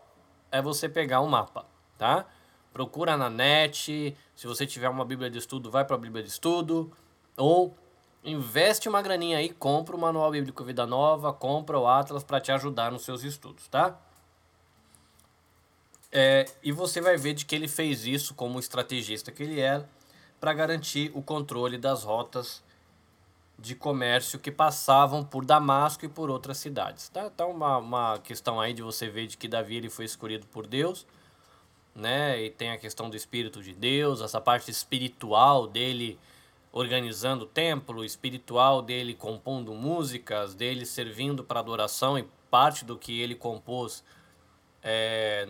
[0.52, 1.66] é você pegar um mapa,
[1.98, 2.28] tá?
[2.72, 6.30] Procura na net, se você tiver uma Bíblia de estudo, vai para a Bíblia de
[6.30, 6.92] estudo,
[7.36, 7.76] ou
[8.24, 12.52] investe uma graninha aí, compra o Manual Bíblico Vida Nova, compra o Atlas para te
[12.52, 14.00] ajudar nos seus estudos, tá?
[16.12, 19.90] É, e você vai ver de que ele fez isso como estrategista que ele era
[20.40, 22.64] para garantir o controle das rotas
[23.62, 27.10] de comércio que passavam por Damasco e por outras cidades.
[27.10, 27.26] Tá?
[27.26, 30.66] Então, uma, uma questão aí de você ver de que Davi ele foi escolhido por
[30.66, 31.06] Deus,
[31.94, 32.42] né?
[32.42, 36.18] E tem a questão do Espírito de Deus, essa parte espiritual dele
[36.72, 43.20] organizando o templo, espiritual dele compondo músicas, dele servindo para adoração e parte do que
[43.20, 44.04] ele compôs
[44.84, 45.50] é,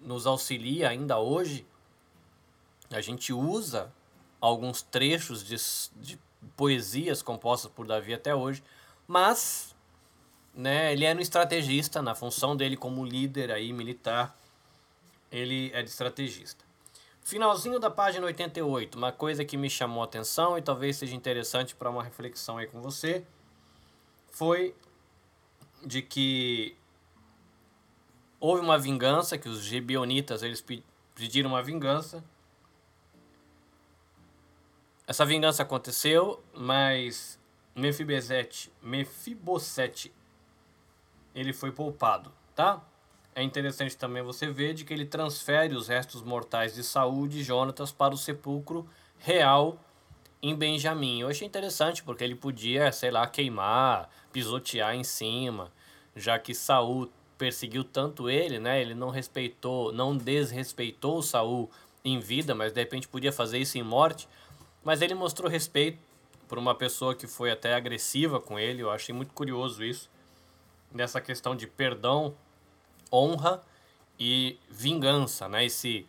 [0.00, 1.66] nos auxilia ainda hoje.
[2.90, 3.92] A gente usa
[4.40, 5.56] alguns trechos de,
[6.00, 6.18] de
[6.56, 8.62] poesias compostas por Davi até hoje,
[9.06, 9.74] mas
[10.54, 14.36] né, ele era um estrategista na função dele como líder aí militar,
[15.30, 16.64] ele é de estrategista.
[17.22, 21.74] Finalzinho da página 88, uma coisa que me chamou a atenção e talvez seja interessante
[21.74, 23.24] para uma reflexão aí com você,
[24.30, 24.74] foi
[25.84, 26.76] de que
[28.38, 30.64] houve uma vingança, que os gibeonitas eles
[31.14, 32.24] pediram uma vingança
[35.10, 37.36] essa vingança aconteceu, mas
[37.74, 40.14] Mefibosete, Mefibosete,
[41.34, 42.80] ele foi poupado, tá?
[43.34, 47.42] É interessante também você ver de que ele transfere os restos mortais de Saul de
[47.42, 49.80] Jonatas para o sepulcro real
[50.40, 51.22] em Benjamim.
[51.22, 55.72] Eu achei interessante porque ele podia, sei lá, queimar, pisotear em cima,
[56.14, 58.80] já que Saul perseguiu tanto ele, né?
[58.80, 61.68] Ele não respeitou, não desrespeitou Saul
[62.04, 64.28] em vida, mas de repente podia fazer isso em morte.
[64.82, 65.98] Mas ele mostrou respeito
[66.48, 68.82] por uma pessoa que foi até agressiva com ele.
[68.82, 70.10] Eu achei muito curioso isso.
[70.92, 72.34] Nessa questão de perdão,
[73.12, 73.62] honra
[74.18, 75.64] e vingança, né?
[75.64, 76.06] Esse,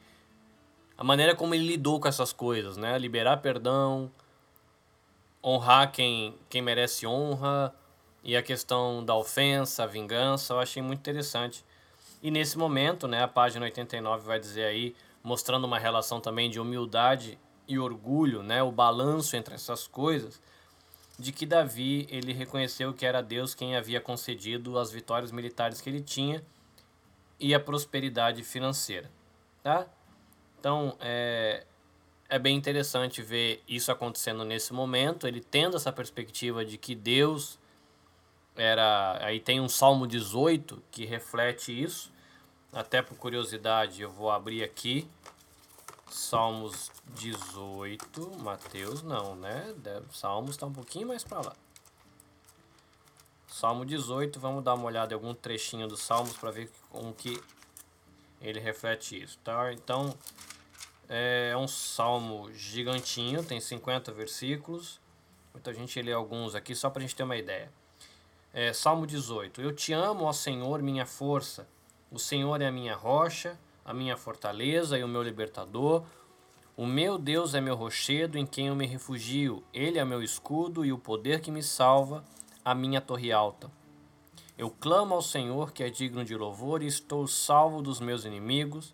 [0.98, 2.98] a maneira como ele lidou com essas coisas, né?
[2.98, 4.12] Liberar perdão,
[5.44, 7.74] honrar quem, quem merece honra
[8.24, 11.66] e a questão da ofensa, a vingança, eu achei muito interessante.
[12.22, 16.60] E nesse momento, né, a página 89 vai dizer aí, mostrando uma relação também de
[16.60, 17.38] humildade
[17.74, 20.42] e orgulho, né, o balanço entre essas coisas,
[21.18, 25.90] de que Davi ele reconheceu que era Deus quem havia concedido as vitórias militares que
[25.90, 26.44] ele tinha
[27.40, 29.10] e a prosperidade financeira,
[29.64, 29.88] tá?
[30.60, 31.66] Então é,
[32.30, 37.60] é bem interessante ver isso acontecendo nesse momento, ele tendo essa perspectiva de que Deus
[38.56, 42.12] era aí tem um Salmo 18 que reflete isso.
[42.74, 45.08] Até por curiosidade, eu vou abrir aqui
[46.12, 49.74] Salmos 18, Mateus não, né?
[50.12, 51.56] Salmos está um pouquinho mais para lá.
[53.48, 57.42] Salmo 18, vamos dar uma olhada em algum trechinho dos Salmos para ver com que
[58.42, 59.72] ele reflete isso, tá?
[59.72, 60.14] Então,
[61.08, 65.00] é um salmo gigantinho, tem 50 versículos.
[65.54, 67.72] Muita gente lê alguns aqui só para a gente ter uma ideia.
[68.54, 71.66] É, salmo 18: Eu te amo, ó Senhor, minha força.
[72.12, 76.04] O Senhor é a minha rocha a minha fortaleza e o meu libertador.
[76.76, 79.64] O meu Deus é meu rochedo em quem eu me refugio.
[79.74, 82.24] Ele é meu escudo e o poder que me salva,
[82.64, 83.70] a minha torre alta.
[84.58, 88.94] Eu clamo ao Senhor que é digno de louvor e estou salvo dos meus inimigos.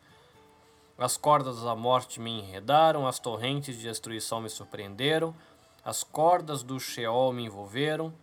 [0.98, 5.36] As cordas da morte me enredaram, as torrentes de destruição me surpreenderam,
[5.84, 8.14] as cordas do Sheol me envolveram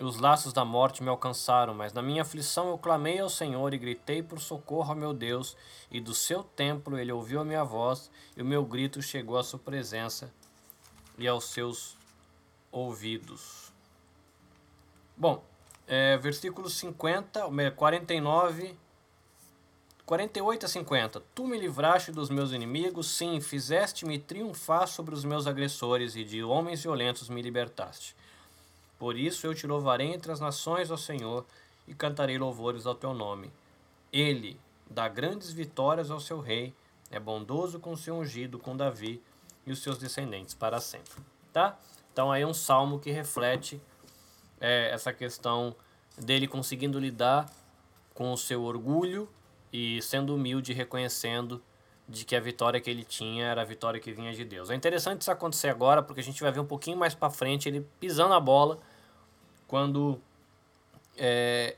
[0.00, 3.78] os laços da morte me alcançaram, mas na minha aflição eu clamei ao Senhor e
[3.78, 5.56] gritei por socorro ao meu Deus,
[5.90, 9.42] e do seu templo ele ouviu a minha voz, e o meu grito chegou à
[9.42, 10.32] sua presença
[11.18, 11.96] e aos seus
[12.70, 13.72] ouvidos.
[15.16, 15.42] Bom,
[15.86, 18.76] é, versículos 50, 49,
[20.06, 21.22] 48 a 50.
[21.34, 26.42] Tu me livraste dos meus inimigos, sim, fizeste-me triunfar sobre os meus agressores, e de
[26.44, 28.14] homens violentos me libertaste.
[28.98, 31.44] Por isso eu te louvarei entre as nações, ó Senhor,
[31.86, 33.50] e cantarei louvores ao teu nome.
[34.12, 34.58] Ele
[34.90, 36.74] dá grandes vitórias ao seu rei,
[37.10, 39.22] é bondoso com seu ungido, com Davi
[39.64, 41.22] e os seus descendentes para sempre.
[41.52, 41.78] Tá?
[42.12, 43.80] Então aí é um salmo que reflete
[44.60, 45.74] é, essa questão
[46.16, 47.48] dele conseguindo lidar
[48.12, 49.28] com o seu orgulho
[49.72, 51.62] e sendo humilde, reconhecendo
[52.08, 54.70] de que a vitória que ele tinha era a vitória que vinha de Deus.
[54.70, 57.68] É interessante isso acontecer agora, porque a gente vai ver um pouquinho mais para frente
[57.68, 58.78] ele pisando a bola
[59.68, 60.18] quando
[61.16, 61.76] é,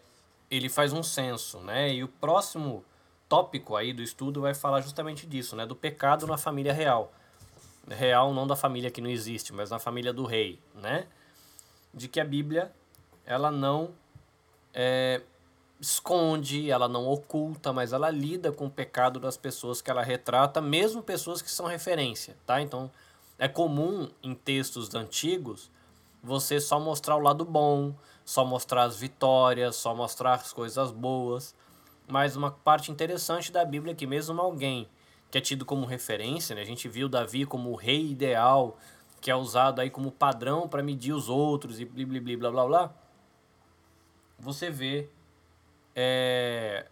[0.51, 1.93] ele faz um censo, né?
[1.93, 2.85] E o próximo
[3.29, 5.67] tópico aí do estudo vai falar justamente disso, né?
[5.67, 7.13] Do pecado na família real.
[7.89, 11.07] Real não da família que não existe, mas na família do rei, né?
[11.93, 12.73] De que a Bíblia,
[13.27, 13.91] ela não
[14.73, 15.21] é,
[15.81, 20.61] esconde, ela não oculta, mas ela lida com o pecado das pessoas que ela retrata,
[20.61, 22.61] mesmo pessoas que são referência, tá?
[22.61, 22.89] Então,
[23.37, 25.71] é comum em textos antigos
[26.23, 27.95] você só mostrar o lado bom,
[28.25, 31.55] só mostrar as vitórias, só mostrar as coisas boas.
[32.07, 34.89] Mas uma parte interessante da Bíblia é que mesmo alguém
[35.31, 36.63] que é tido como referência, né?
[36.63, 38.77] a gente viu Davi como o rei ideal,
[39.21, 42.67] que é usado aí como padrão para medir os outros e blá blá blá blá
[42.67, 42.95] blá.
[44.39, 45.09] Você vê
[45.95, 46.87] é,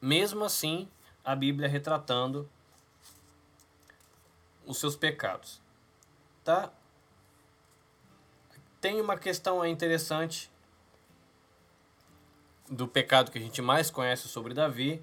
[0.00, 0.88] mesmo assim
[1.24, 2.48] a Bíblia retratando
[4.66, 5.60] os seus pecados.
[6.42, 6.72] Tá?
[8.84, 10.52] Tem uma questão interessante
[12.68, 15.02] do pecado que a gente mais conhece sobre Davi.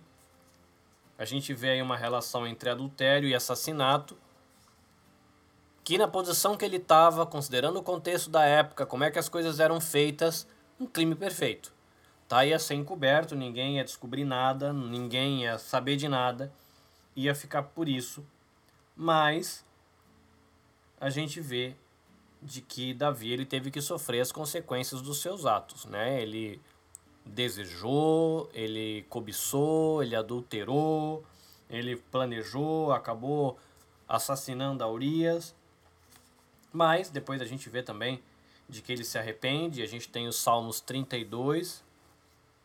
[1.17, 4.15] A gente vê aí uma relação entre adultério e assassinato,
[5.83, 9.27] que na posição que ele estava, considerando o contexto da época, como é que as
[9.27, 10.47] coisas eram feitas,
[10.79, 11.73] um crime perfeito.
[12.27, 12.45] Tá?
[12.45, 16.53] Ia ser encoberto, ninguém ia descobrir nada, ninguém ia saber de nada,
[17.15, 18.23] ia ficar por isso.
[18.95, 19.65] Mas
[20.99, 21.75] a gente vê
[22.41, 26.21] de que Davi ele teve que sofrer as consequências dos seus atos, né?
[26.21, 26.59] Ele
[27.25, 31.23] desejou, ele cobiçou, ele adulterou,
[31.69, 33.59] ele planejou, acabou
[34.07, 35.55] assassinando a Urias.
[36.73, 38.21] Mas depois a gente vê também
[38.67, 41.83] de que ele se arrepende, a gente tem os Salmos 32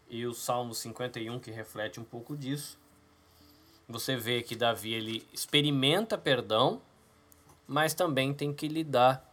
[0.08, 2.78] e o Salmo 51 que reflete um pouco disso.
[3.88, 6.80] Você vê que Davi ele experimenta perdão,
[7.66, 9.25] mas também tem que lidar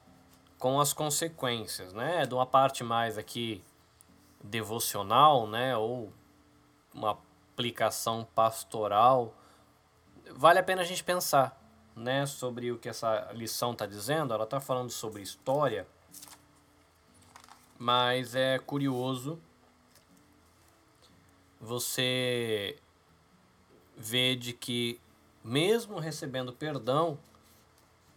[0.63, 2.25] com as consequências, né?
[2.25, 3.61] De uma parte mais aqui
[4.41, 5.75] devocional, né?
[5.75, 6.09] Ou
[6.93, 7.19] uma
[7.51, 9.35] aplicação pastoral.
[10.31, 11.61] Vale a pena a gente pensar,
[11.93, 12.25] né?
[12.25, 14.33] Sobre o que essa lição está dizendo.
[14.33, 15.85] Ela está falando sobre história,
[17.77, 19.37] mas é curioso
[21.59, 22.77] você
[23.97, 24.97] ver de que
[25.43, 27.19] mesmo recebendo perdão,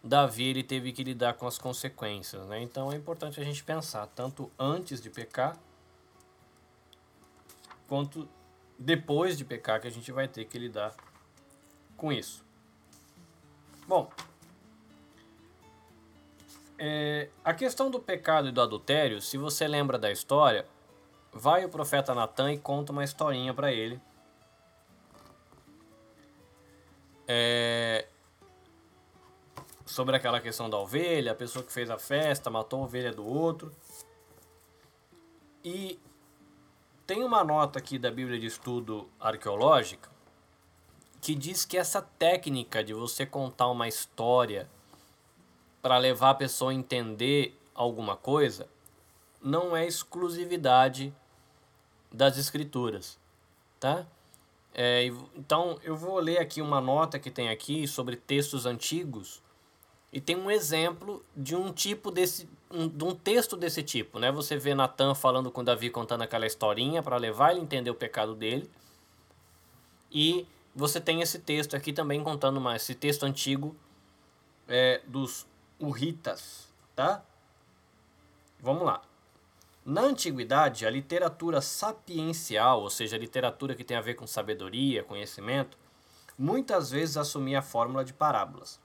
[0.06, 2.62] Davi ele teve que lidar com as consequências, né?
[2.62, 5.58] Então é importante a gente pensar tanto antes de pecar
[7.88, 8.28] quanto
[8.78, 10.94] depois de pecar que a gente vai ter que lidar
[11.96, 12.44] com isso.
[13.88, 14.10] Bom,
[16.78, 20.66] é, a questão do pecado e do adultério, se você lembra da história,
[21.32, 24.00] vai o profeta Natan e conta uma historinha para ele.
[27.26, 28.06] É,
[29.86, 33.24] sobre aquela questão da ovelha, a pessoa que fez a festa matou a ovelha do
[33.24, 33.72] outro.
[35.64, 35.98] E
[37.06, 40.10] tem uma nota aqui da Bíblia de Estudo Arqueológica
[41.20, 44.68] que diz que essa técnica de você contar uma história
[45.82, 48.68] para levar a pessoa a entender alguma coisa
[49.42, 51.12] não é exclusividade
[52.12, 53.18] das escrituras,
[53.78, 54.06] tá?
[54.72, 59.42] É, então eu vou ler aqui uma nota que tem aqui sobre textos antigos
[60.12, 64.30] e tem um exemplo de um tipo desse um, de um texto desse tipo, né?
[64.32, 67.94] Você vê Natan falando com Davi contando aquela historinha para levar ele a entender o
[67.94, 68.68] pecado dele.
[70.10, 73.76] E você tem esse texto aqui também contando mais esse texto antigo
[74.68, 75.46] é, dos
[75.80, 77.22] Urritas, tá?
[78.60, 79.02] Vamos lá.
[79.84, 85.04] Na antiguidade, a literatura sapiencial, ou seja, a literatura que tem a ver com sabedoria,
[85.04, 85.78] conhecimento,
[86.36, 88.80] muitas vezes assumia a fórmula de parábolas.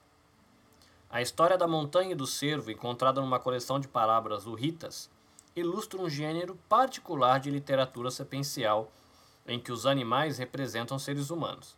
[1.12, 5.10] A história da montanha e do cervo, encontrada numa coleção de parábolas urritas,
[5.54, 8.90] ilustra um gênero particular de literatura sapiencial
[9.46, 11.76] em que os animais representam seres humanos.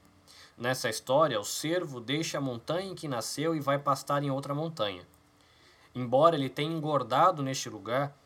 [0.57, 4.55] Nessa história, o cervo deixa a montanha em que nasceu e vai pastar em outra
[4.55, 5.05] montanha.
[5.93, 8.17] Embora ele tenha engordado neste lugar,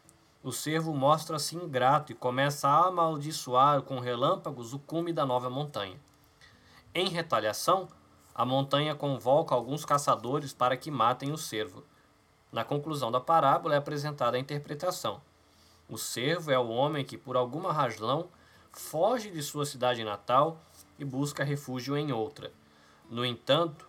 [0.43, 5.99] o cervo mostra-se ingrato e começa a amaldiçoar com relâmpagos o cume da nova montanha.
[6.95, 7.89] Em retaliação,
[8.39, 11.83] a montanha convoca alguns caçadores para que matem o cervo.
[12.53, 15.21] Na conclusão da parábola é apresentada a interpretação.
[15.89, 18.29] O cervo é o homem que, por alguma razão,
[18.71, 20.63] foge de sua cidade natal
[21.01, 22.53] e busca refúgio em outra.
[23.11, 23.89] No entanto,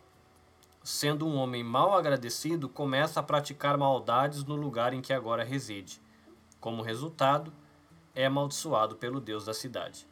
[0.83, 6.01] sendo um homem mal agradecido, começa a praticar maldades no lugar em que agora reside.
[6.59, 7.53] Como resultado,
[8.15, 10.07] é amaldiçoado pelo Deus da cidade.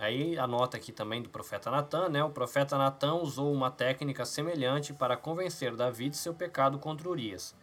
[0.00, 2.24] Aí a nota aqui também do profeta Natan, né?
[2.24, 7.54] O profeta Natan usou uma técnica semelhante para convencer Davi de seu pecado contra Urias.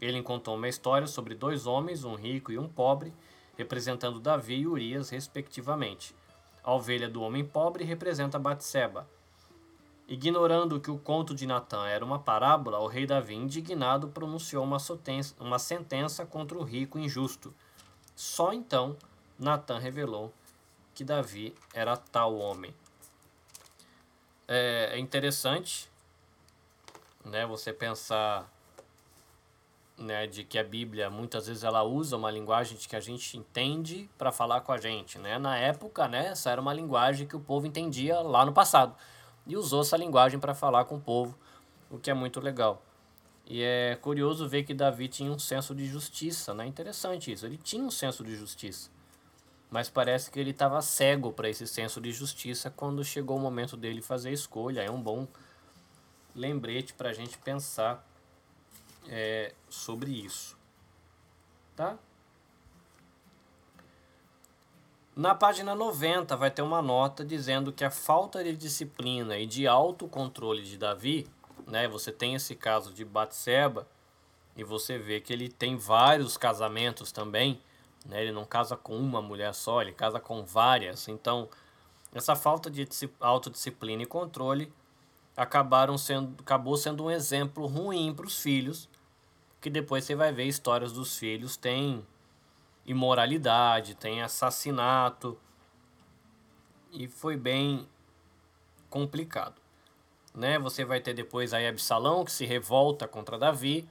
[0.00, 3.12] Ele contou uma história sobre dois homens, um rico e um pobre,
[3.58, 6.14] representando Davi e Urias, respectivamente.
[6.62, 9.08] A ovelha do homem pobre representa Batseba.
[10.06, 14.78] Ignorando que o conto de Natan era uma parábola, o rei Davi, indignado, pronunciou uma
[15.40, 17.52] uma sentença contra o rico injusto.
[18.14, 18.96] Só então
[19.36, 20.32] Natan revelou
[20.94, 22.74] que Davi era tal homem.
[24.46, 25.90] É, é interessante
[27.24, 28.48] né, você pensar
[29.96, 34.08] né, de que a Bíblia muitas vezes ela usa uma linguagem que a gente entende
[34.18, 35.38] para falar com a gente, né?
[35.38, 38.94] Na época, né, essa era uma linguagem que o povo entendia lá no passado
[39.46, 41.38] e usou essa linguagem para falar com o povo,
[41.90, 42.82] o que é muito legal.
[43.46, 46.66] E é curioso ver que Davi tinha um senso de justiça, né?
[46.66, 47.44] Interessante isso.
[47.44, 48.93] Ele tinha um senso de justiça
[49.74, 53.76] mas parece que ele estava cego para esse senso de justiça quando chegou o momento
[53.76, 54.82] dele fazer a escolha.
[54.82, 55.26] É um bom
[56.32, 58.06] lembrete para a gente pensar
[59.08, 60.56] é, sobre isso.
[61.74, 61.98] Tá?
[65.16, 69.66] Na página 90 vai ter uma nota dizendo que a falta de disciplina e de
[69.66, 71.26] autocontrole de Davi,
[71.66, 73.88] né, você tem esse caso de Batseba
[74.56, 77.60] e você vê que ele tem vários casamentos também,
[78.04, 78.22] né?
[78.22, 81.08] Ele não casa com uma mulher só, ele casa com várias.
[81.08, 81.48] Então,
[82.14, 82.86] essa falta de
[83.20, 84.72] autodisciplina e controle
[85.36, 88.88] acabaram sendo, acabou sendo um exemplo ruim para os filhos,
[89.60, 92.06] que depois você vai ver histórias dos filhos tem
[92.86, 95.38] imoralidade, tem assassinato
[96.92, 97.88] e foi bem
[98.90, 99.60] complicado.
[100.34, 100.58] Né?
[100.58, 103.88] Você vai ter depois aí Absalão que se revolta contra Davi,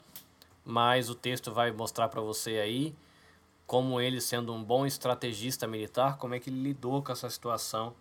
[0.64, 2.96] mas o texto vai mostrar para você aí
[3.66, 7.94] como ele sendo um bom estrategista militar, como é que ele lidou com essa situação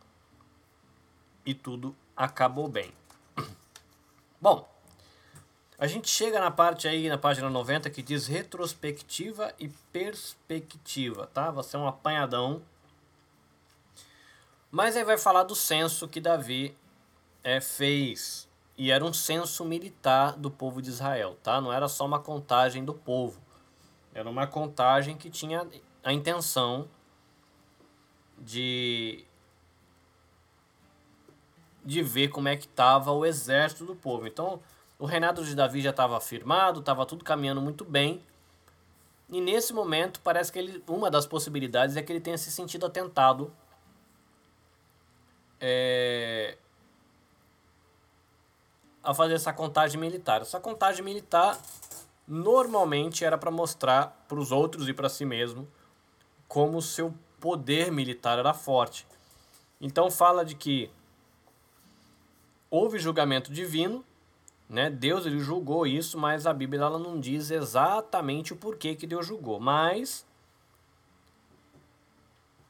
[1.44, 2.92] e tudo acabou bem.
[4.40, 4.68] Bom,
[5.78, 11.50] a gente chega na parte aí, na página 90, que diz retrospectiva e perspectiva, tá?
[11.50, 12.62] Vai ser um apanhadão.
[14.70, 16.76] Mas aí vai falar do censo que Davi
[17.42, 18.48] é, fez.
[18.78, 21.60] E era um censo militar do povo de Israel, tá?
[21.60, 23.40] Não era só uma contagem do povo.
[24.14, 25.66] Era uma contagem que tinha
[26.02, 26.88] a intenção
[28.38, 29.24] de
[31.84, 34.26] de ver como é que estava o exército do povo.
[34.26, 34.60] Então,
[34.98, 38.22] o reinado de Davi já estava afirmado, estava tudo caminhando muito bem.
[39.28, 42.86] E nesse momento, parece que ele, uma das possibilidades é que ele tenha se sentido
[42.86, 43.52] atentado
[45.60, 46.56] é,
[49.02, 50.42] a fazer essa contagem militar.
[50.42, 51.58] Essa contagem militar
[52.32, 55.68] normalmente era para mostrar para os outros e para si mesmo
[56.48, 59.06] como seu poder militar era forte.
[59.78, 60.90] Então fala de que
[62.70, 64.02] houve julgamento divino,
[64.66, 64.88] né?
[64.88, 69.26] Deus ele julgou isso, mas a Bíblia ela não diz exatamente o porquê que Deus
[69.26, 70.26] julgou, mas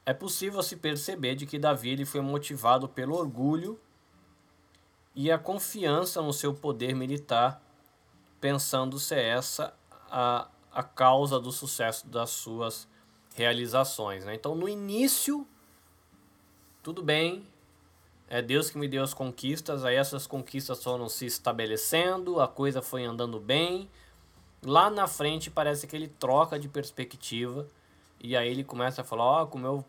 [0.04, 3.78] é possível se perceber de que Davi ele foi motivado pelo orgulho
[5.14, 7.61] e a confiança no seu poder militar
[8.42, 9.72] pensando ser essa
[10.10, 12.88] a, a causa do sucesso das suas
[13.36, 14.24] realizações.
[14.24, 14.34] Né?
[14.34, 15.46] Então, no início,
[16.82, 17.46] tudo bem,
[18.28, 22.82] é Deus que me deu as conquistas, aí essas conquistas foram se estabelecendo, a coisa
[22.82, 23.88] foi andando bem.
[24.60, 27.68] Lá na frente parece que ele troca de perspectiva
[28.20, 29.84] e aí ele começa a falar: Ó, oh, como eu,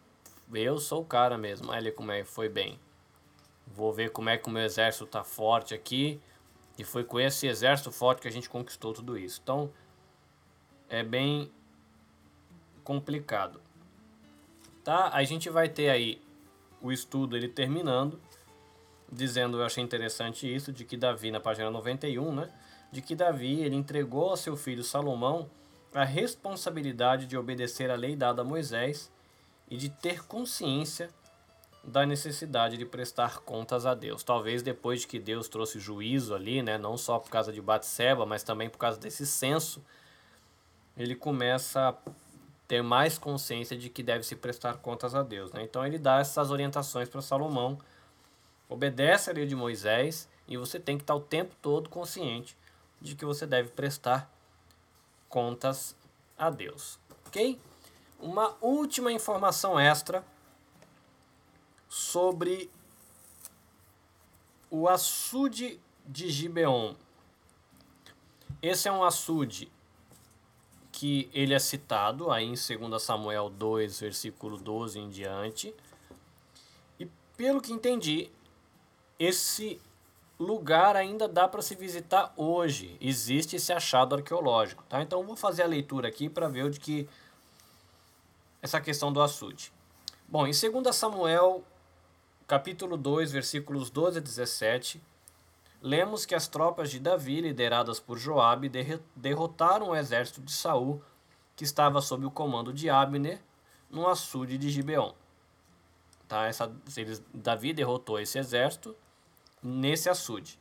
[0.54, 1.72] eu sou o cara mesmo.
[1.72, 2.80] Aí ele como é, foi bem.
[3.66, 6.22] Vou ver como é que o meu exército tá forte aqui.
[6.78, 9.40] E foi com esse exército forte que a gente conquistou tudo isso.
[9.44, 9.72] Então,
[10.90, 11.52] é bem
[12.84, 13.62] complicado.
[14.84, 15.10] Tá?
[15.14, 16.22] A gente vai ter aí
[16.82, 18.20] o estudo ele terminando,
[19.10, 22.52] dizendo, eu achei interessante isso, de que Davi, na página 91, né?
[22.92, 25.50] De que Davi, ele entregou ao seu filho Salomão
[25.94, 29.12] a responsabilidade de obedecer a lei dada a Moisés
[29.70, 31.10] e de ter consciência
[31.84, 34.24] da necessidade de prestar contas a Deus.
[34.24, 38.26] Talvez depois de que Deus trouxe juízo ali, né, não só por causa de Batseba,
[38.26, 39.84] mas também por causa desse censo,
[40.96, 42.12] ele começa a
[42.68, 45.52] ter mais consciência de que deve se prestar contas a Deus.
[45.52, 45.64] Né?
[45.64, 47.78] Então ele dá essas orientações para Salomão,
[48.70, 52.58] obedece a lei de Moisés e você tem que estar o tempo todo consciente
[53.02, 54.32] de que você deve prestar
[55.28, 55.96] contas
[56.38, 56.98] a Deus.
[57.28, 57.60] Ok?
[58.20, 60.24] Uma última informação extra
[61.94, 62.72] sobre
[64.72, 66.96] o açude de Gibeon.
[68.64, 69.72] Esse é um açude
[70.92, 75.72] que ele é citado aí em 2 Samuel 2, versículo 12 em diante.
[77.00, 77.06] E
[77.38, 78.32] pelo que entendi,
[79.20, 79.80] esse
[80.40, 82.98] lugar ainda dá para se visitar hoje.
[83.00, 85.00] Existe esse achado arqueológico, tá?
[85.04, 87.08] Então vou fazer a leitura aqui para ver de que
[88.64, 89.72] essa questão do açude.
[90.28, 91.64] Bom, em 2 Samuel,
[92.48, 95.02] capítulo 2, versículos 12 a 17,
[95.82, 98.72] lemos que as tropas de Davi, lideradas por Joabe,
[99.16, 101.02] derrotaram o exército de Saul,
[101.56, 103.42] que estava sob o comando de Abner,
[103.90, 105.14] no açude de Gibeon.
[106.28, 106.48] Tá?
[106.48, 108.96] Essa, eles, Davi derrotou esse exército
[109.62, 110.60] nesse açude.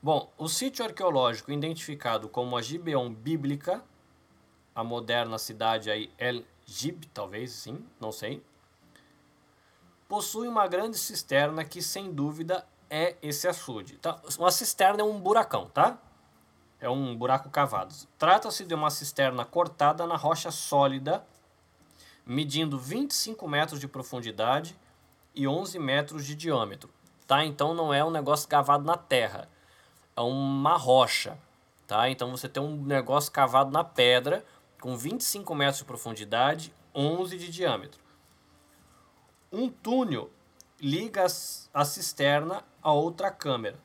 [0.00, 3.82] Bom, o sítio arqueológico identificado como a Gibeon bíblica,
[4.74, 8.40] a moderna cidade aí El Gib, talvez sim, não sei,
[10.08, 13.98] possui uma grande cisterna que sem dúvida é esse açude.
[13.98, 14.20] Tá?
[14.38, 15.98] Uma cisterna é um buracão, tá?
[16.80, 17.94] É um buraco cavado.
[18.18, 21.24] Trata-se de uma cisterna cortada na rocha sólida
[22.24, 24.76] medindo 25 metros de profundidade
[25.34, 26.90] e 11 metros de diâmetro.
[27.26, 27.44] Tá?
[27.44, 29.48] Então não é um negócio cavado na terra,
[30.16, 31.38] é uma rocha.
[31.86, 32.08] Tá?
[32.10, 34.44] Então você tem um negócio cavado na pedra
[34.80, 38.07] com 25 metros de profundidade, 11 de diâmetro.
[39.52, 40.30] Um túnel
[40.80, 43.78] liga a cisterna a outra câmera.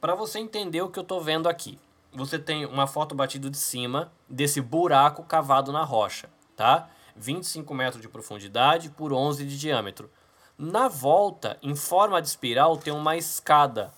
[0.00, 1.78] Para você entender o que eu estou vendo aqui,
[2.12, 6.88] você tem uma foto batida de cima desse buraco cavado na rocha, tá?
[7.16, 10.10] 25 metros de profundidade por 11 de diâmetro.
[10.56, 13.92] Na volta, em forma de espiral, tem uma escada.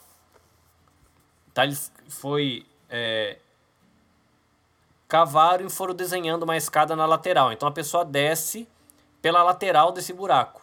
[1.53, 1.65] Tá?
[1.65, 1.77] Ele
[2.09, 2.67] foi.
[2.89, 3.39] É,
[5.07, 7.53] cavaram e foram desenhando uma escada na lateral.
[7.53, 8.69] Então a pessoa desce
[9.29, 10.63] pela lateral desse buraco.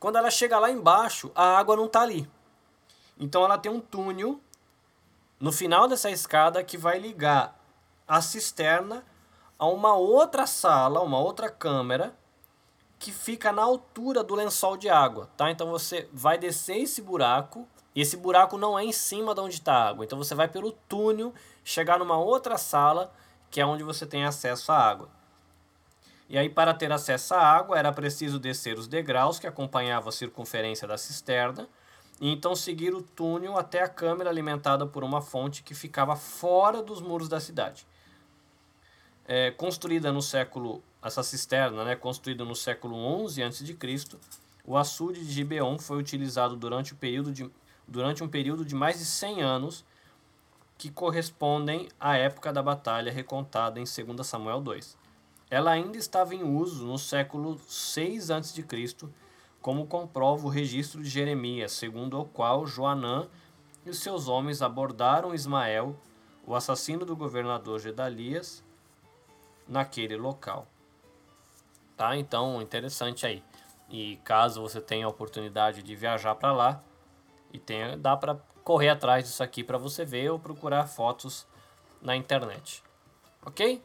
[0.00, 2.28] Quando ela chega lá embaixo, a água não está ali.
[3.16, 4.40] Então ela tem um túnel
[5.38, 7.56] no final dessa escada que vai ligar
[8.08, 9.04] a cisterna
[9.56, 12.12] a uma outra sala, uma outra câmera
[12.98, 15.48] que fica na altura do lençol de água, tá?
[15.48, 19.54] Então você vai descer esse buraco e esse buraco não é em cima de onde
[19.54, 20.04] está a água.
[20.04, 21.32] Então você vai pelo túnel
[21.62, 23.12] chegar numa outra sala
[23.48, 25.08] que é onde você tem acesso à água.
[26.34, 30.12] E aí para ter acesso à água era preciso descer os degraus que acompanhavam a
[30.12, 31.68] circunferência da cisterna
[32.20, 36.82] e então seguir o túnel até a câmera alimentada por uma fonte que ficava fora
[36.82, 37.86] dos muros da cidade
[39.28, 43.76] é, construída no século essa cisterna, né, construída no século 11 a.C.,
[44.64, 47.48] o açude de Gibeon foi utilizado durante, o período de,
[47.86, 49.84] durante um período de mais de 100 anos,
[50.76, 55.03] que correspondem à época da batalha recontada em 2 Samuel 2.
[55.50, 58.64] Ela ainda estava em uso no século 6 a.C.,
[59.60, 63.28] como comprova o registro de Jeremias, segundo o qual Joanã
[63.86, 65.96] e seus homens abordaram Ismael,
[66.46, 68.62] o assassino do governador Gedalias,
[69.66, 70.66] naquele local.
[71.96, 72.16] Tá?
[72.16, 73.42] Então, interessante aí.
[73.88, 76.82] E caso você tenha a oportunidade de viajar para lá,
[77.52, 81.46] e tenha, dá para correr atrás disso aqui para você ver ou procurar fotos
[82.02, 82.82] na internet.
[83.46, 83.80] OK?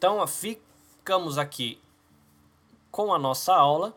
[0.00, 1.78] Então, ficamos aqui
[2.90, 3.94] com a nossa aula.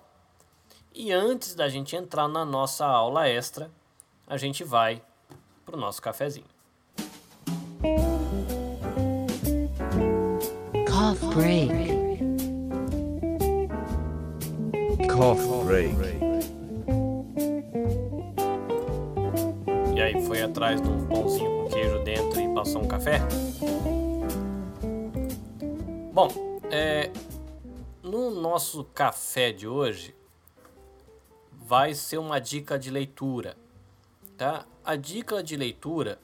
[0.93, 3.71] E antes da gente entrar na nossa aula extra,
[4.27, 5.01] a gente vai
[5.65, 6.45] para o nosso cafezinho.
[10.89, 12.19] Cough break.
[15.07, 15.95] Cough break.
[19.95, 23.21] E aí, foi atrás de um pãozinho com queijo dentro e passou um café?
[26.13, 26.27] Bom,
[26.69, 27.09] é,
[28.03, 30.15] no nosso café de hoje
[31.51, 33.57] vai ser uma dica de leitura,
[34.37, 34.63] tá?
[34.85, 36.19] A dica de leitura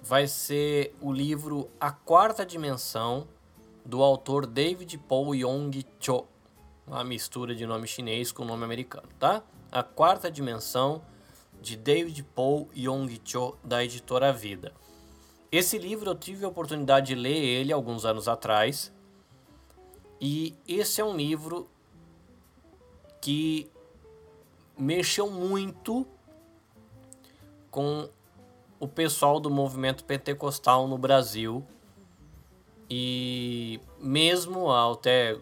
[0.00, 3.26] vai ser o livro A Quarta Dimensão
[3.84, 6.24] do autor David Paul Yong Cho,
[6.86, 9.42] uma mistura de nome chinês com nome americano, tá?
[9.72, 11.02] A quarta dimensão
[11.60, 14.72] de David Paul Yong Cho da editora Vida.
[15.56, 18.92] Esse livro eu tive a oportunidade de ler ele alguns anos atrás.
[20.20, 21.68] E esse é um livro
[23.20, 23.70] que
[24.76, 26.04] mexeu muito
[27.70, 28.08] com
[28.80, 31.64] o pessoal do movimento pentecostal no Brasil
[32.90, 35.38] e mesmo até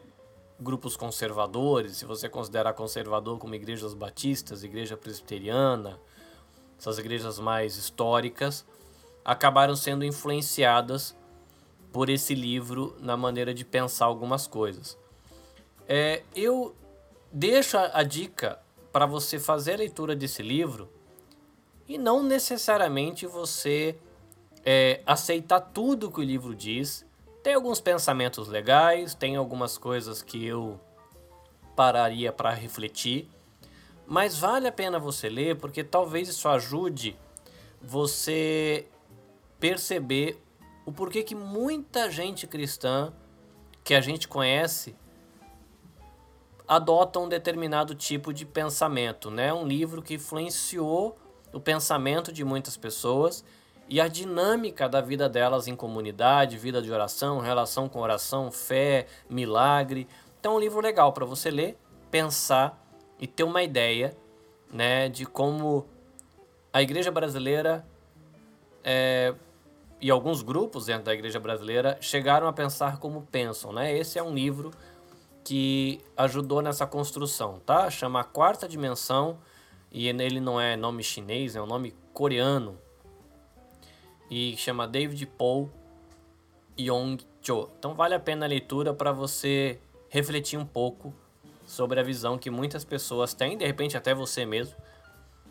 [0.61, 5.99] grupos conservadores, se você considerar conservador como igrejas batistas, igreja presbiteriana,
[6.79, 8.67] essas igrejas mais históricas,
[9.25, 11.17] acabaram sendo influenciadas
[11.93, 14.99] por esse livro na maneira de pensar algumas coisas.
[15.89, 16.75] É, eu
[17.31, 18.59] deixo a, a dica
[18.93, 20.91] para você fazer a leitura desse livro
[21.89, 23.97] e não necessariamente você
[24.65, 27.05] é, aceitar tudo que o livro diz
[27.43, 30.79] tem alguns pensamentos legais, tem algumas coisas que eu
[31.75, 33.29] pararia para refletir.
[34.07, 37.17] Mas vale a pena você ler porque talvez isso ajude
[37.81, 38.87] você
[39.63, 40.43] perceber
[40.85, 43.13] o porquê que muita gente cristã
[43.85, 44.97] que a gente conhece
[46.67, 49.55] adota um determinado tipo de pensamento, né?
[49.55, 51.17] Um livro que influenciou
[51.53, 53.45] o pensamento de muitas pessoas
[53.89, 59.07] e a dinâmica da vida delas em comunidade, vida de oração, relação com oração, fé,
[59.31, 60.09] milagre.
[60.41, 61.79] Então, é um livro legal para você ler,
[62.11, 62.85] pensar
[63.17, 64.17] e ter uma ideia,
[64.73, 65.87] né, de como
[66.73, 67.87] a igreja brasileira
[68.83, 69.35] é,
[70.03, 73.97] e alguns grupos dentro da igreja brasileira chegaram a pensar como pensam, né?
[73.97, 74.73] Esse é um livro
[75.45, 77.89] que ajudou nessa construção, tá?
[77.89, 79.39] Chama a Quarta Dimensão
[79.93, 82.77] e ele não é nome chinês, é um nome coreano
[84.29, 85.71] e chama David Paul
[86.77, 87.69] Yong Cho.
[87.79, 89.79] Então vale a pena a leitura para você
[90.09, 91.15] refletir um pouco
[91.65, 94.75] sobre a visão que muitas pessoas têm, de repente até você mesmo,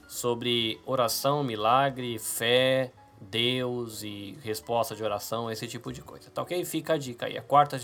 [0.10, 2.92] sobre oração, milagre, fé,
[3.22, 6.32] Deus e resposta de oração, esse tipo de coisa.
[6.32, 6.66] Tá ok?
[6.66, 7.38] Fica a dica aí.
[7.38, 7.78] A quarta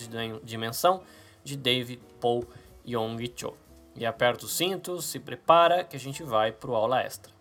[0.43, 1.03] dimensão
[1.43, 2.45] de David Paul
[2.85, 3.53] Yong Cho.
[3.95, 7.31] E aperta os cintos, se prepara que a gente vai pro aula extra.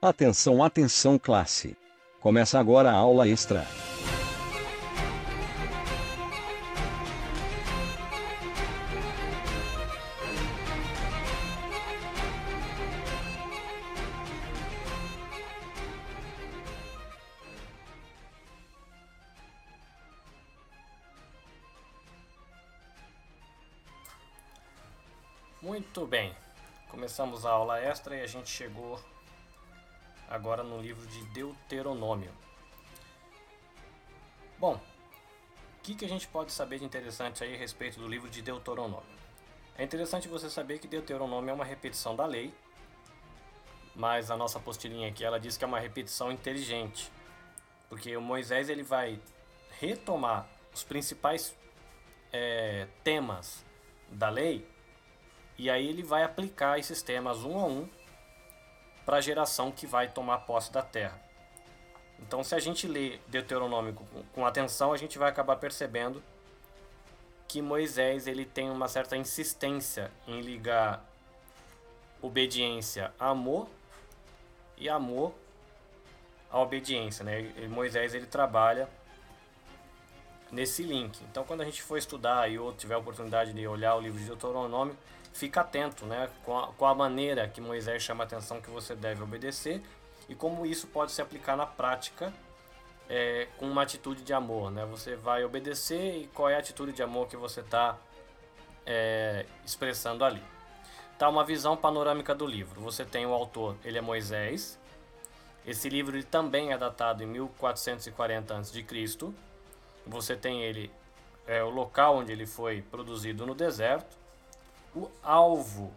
[0.00, 1.76] Atenção, atenção classe.
[2.20, 3.66] Começa agora a aula extra.
[26.00, 26.34] Muito bem,
[26.88, 28.98] começamos a aula extra e a gente chegou
[30.30, 32.32] agora no livro de Deuteronômio.
[34.58, 38.30] Bom, o que, que a gente pode saber de interessante aí a respeito do livro
[38.30, 39.04] de Deuteronômio?
[39.76, 42.50] É interessante você saber que Deuteronômio é uma repetição da lei,
[43.94, 47.12] mas a nossa apostilinha aqui ela diz que é uma repetição inteligente,
[47.90, 49.20] porque o Moisés ele vai
[49.78, 51.54] retomar os principais
[52.32, 53.62] é, temas
[54.08, 54.66] da lei
[55.60, 57.86] e aí ele vai aplicar esses temas um a um
[59.04, 61.20] para a geração que vai tomar posse da terra.
[62.18, 63.94] Então, se a gente lê Deuteronômio
[64.32, 66.22] com atenção, a gente vai acabar percebendo
[67.46, 71.04] que Moisés ele tem uma certa insistência em ligar
[72.22, 73.68] obediência a amor
[74.78, 75.34] e amor
[76.50, 77.52] à obediência, né?
[77.58, 78.88] E Moisés ele trabalha
[80.50, 81.22] nesse link.
[81.30, 84.18] Então, quando a gente for estudar e ou tiver a oportunidade de olhar o livro
[84.18, 84.96] de Deuteronômio,
[85.32, 88.94] fica atento né, com, a, com a maneira que Moisés chama a atenção que você
[88.94, 89.82] deve obedecer
[90.28, 92.32] e como isso pode se aplicar na prática
[93.08, 94.70] é, com uma atitude de amor.
[94.70, 94.84] Né?
[94.86, 97.98] Você vai obedecer e qual é a atitude de amor que você está
[98.86, 100.42] é, expressando ali.
[101.18, 102.80] Tá uma visão panorâmica do livro.
[102.80, 104.78] Você tem o autor, ele é Moisés.
[105.66, 108.86] Esse livro ele também é datado em 1440 a.C.
[110.06, 110.90] Você tem ele,
[111.46, 114.19] é, o local onde ele foi produzido no deserto
[114.94, 115.92] o alvo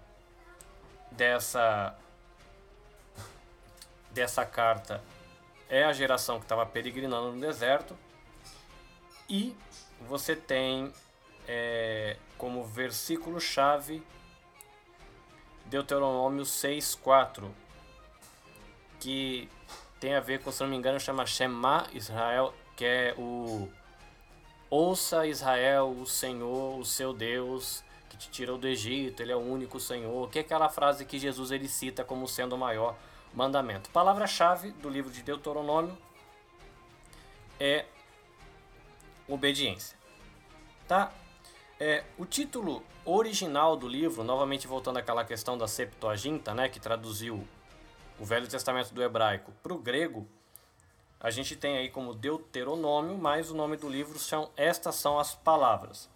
[1.12, 1.98] dessa
[4.12, 5.04] dessa carta
[5.68, 7.98] é a geração que estava peregrinando no deserto.
[9.28, 9.56] E
[10.02, 10.94] você tem
[11.48, 14.04] é, como versículo chave
[15.66, 17.50] Deuteronômio 6:4
[19.00, 19.50] que
[20.00, 23.70] tem a ver com, se não me engano, chama Shema Israel, que é o
[24.70, 27.84] Ouça Israel, o Senhor, o seu Deus,
[28.24, 31.52] te tirou do Egito, ele é o único Senhor, que é aquela frase que Jesus
[31.52, 32.96] ele cita como sendo o maior
[33.34, 33.90] mandamento.
[33.90, 35.98] Palavra-chave do livro de Deuteronômio
[37.60, 37.86] é
[39.28, 39.98] obediência.
[40.88, 41.12] Tá?
[41.80, 47.46] É, o título original do livro, novamente voltando àquela questão da Septuaginta, né, que traduziu
[48.20, 50.28] o Velho Testamento do hebraico para o grego,
[51.20, 55.34] a gente tem aí como Deuteronômio, mas o nome do livro são Estas são as
[55.34, 56.10] palavras.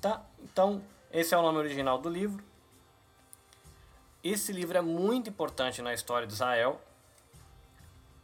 [0.00, 0.24] Tá?
[0.42, 0.82] Então,
[1.14, 2.42] esse é o nome original do livro.
[4.22, 6.80] Esse livro é muito importante na história de Israel.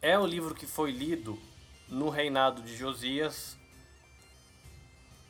[0.01, 1.39] É o livro que foi lido
[1.87, 3.57] no reinado de Josias,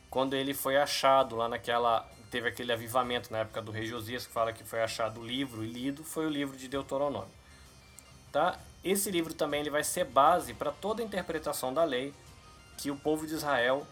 [0.09, 2.09] quando ele foi achado lá naquela.
[2.32, 5.64] Teve aquele avivamento na época do rei Josias, que fala que foi achado o livro
[5.64, 7.30] e lido, foi o livro de Deuteronômio.
[8.32, 8.57] Tá?
[8.84, 12.12] Esse livro também ele vai ser base para toda a interpretação da lei
[12.78, 13.86] que o povo de Israel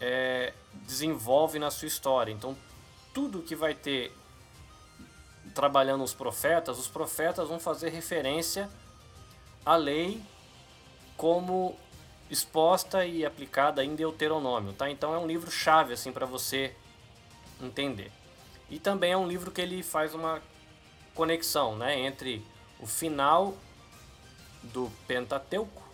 [0.00, 2.32] é, desenvolve na sua história.
[2.32, 2.56] Então,
[3.12, 4.12] tudo que vai ter
[5.54, 8.70] trabalhando os profetas, os profetas vão fazer referência
[9.64, 10.22] à lei
[11.16, 11.76] como
[12.30, 14.88] exposta e aplicada em Deuteronômio, tá?
[14.88, 16.74] Então é um livro chave assim para você
[17.60, 18.12] entender.
[18.70, 20.40] E também é um livro que ele faz uma
[21.14, 22.44] conexão, né, entre
[22.78, 23.54] o final
[24.62, 25.89] do Pentateuco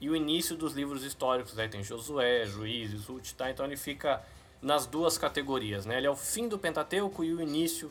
[0.00, 1.58] e o início dos livros históricos.
[1.58, 3.50] Aí tem Josué, Juízes, Ruth, tá?
[3.50, 4.22] Então ele fica
[4.60, 5.98] nas duas categorias, né?
[5.98, 7.90] Ele é o fim do Pentateuco e o início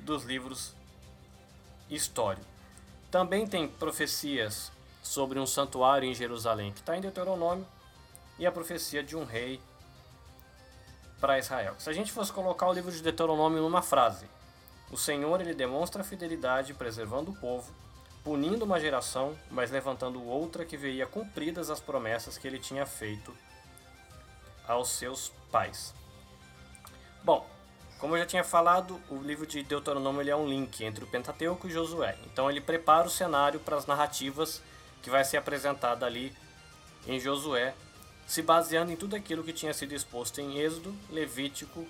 [0.00, 0.74] dos livros
[1.90, 2.46] históricos.
[3.10, 4.70] Também tem profecias
[5.02, 7.66] sobre um santuário em Jerusalém, que está em Deuteronômio,
[8.38, 9.60] e a profecia de um rei
[11.20, 11.74] para Israel.
[11.78, 14.26] Se a gente fosse colocar o livro de Deuteronômio numa frase,
[14.90, 17.72] o Senhor ele demonstra fidelidade preservando o povo,
[18.24, 23.34] punindo uma geração, mas levantando outra que veria cumpridas as promessas que ele tinha feito
[24.66, 25.94] aos seus pais.
[27.24, 27.46] Bom,
[27.98, 31.66] como eu já tinha falado, o livro de Deuteronômio é um link entre o Pentateuco
[31.66, 32.16] e Josué.
[32.26, 34.62] Então ele prepara o cenário para as narrativas
[35.02, 36.32] que vai ser apresentada ali
[37.06, 37.74] em Josué,
[38.26, 41.86] se baseando em tudo aquilo que tinha sido exposto em Êxodo, Levítico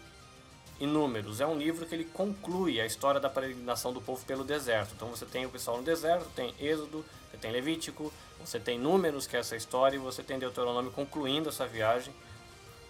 [0.80, 1.40] e Números.
[1.40, 4.92] É um livro que ele conclui a história da peregrinação do povo pelo deserto.
[4.94, 9.26] Então você tem o pessoal no deserto, tem Êxodo, você tem Levítico, você tem Números,
[9.26, 12.14] que é essa história, e você tem Deuteronômio concluindo essa viagem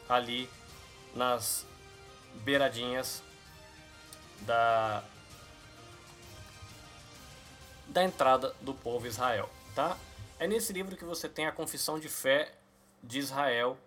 [0.08, 0.48] ali
[1.14, 1.66] nas
[2.44, 3.22] beiradinhas
[4.42, 5.02] da
[7.88, 9.96] da entrada do povo Israel, tá?
[10.38, 12.52] É nesse livro que você tem a confissão de fé
[13.02, 13.78] de Israel,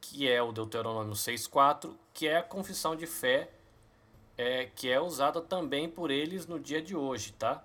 [0.00, 3.50] que é o Deuteronômio 6:4, que é a confissão de fé
[4.36, 7.64] é, que é usada também por eles no dia de hoje, tá?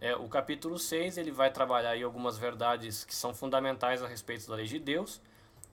[0.00, 4.46] É, o capítulo 6 ele vai trabalhar aí algumas verdades que são fundamentais a respeito
[4.48, 5.20] da lei de Deus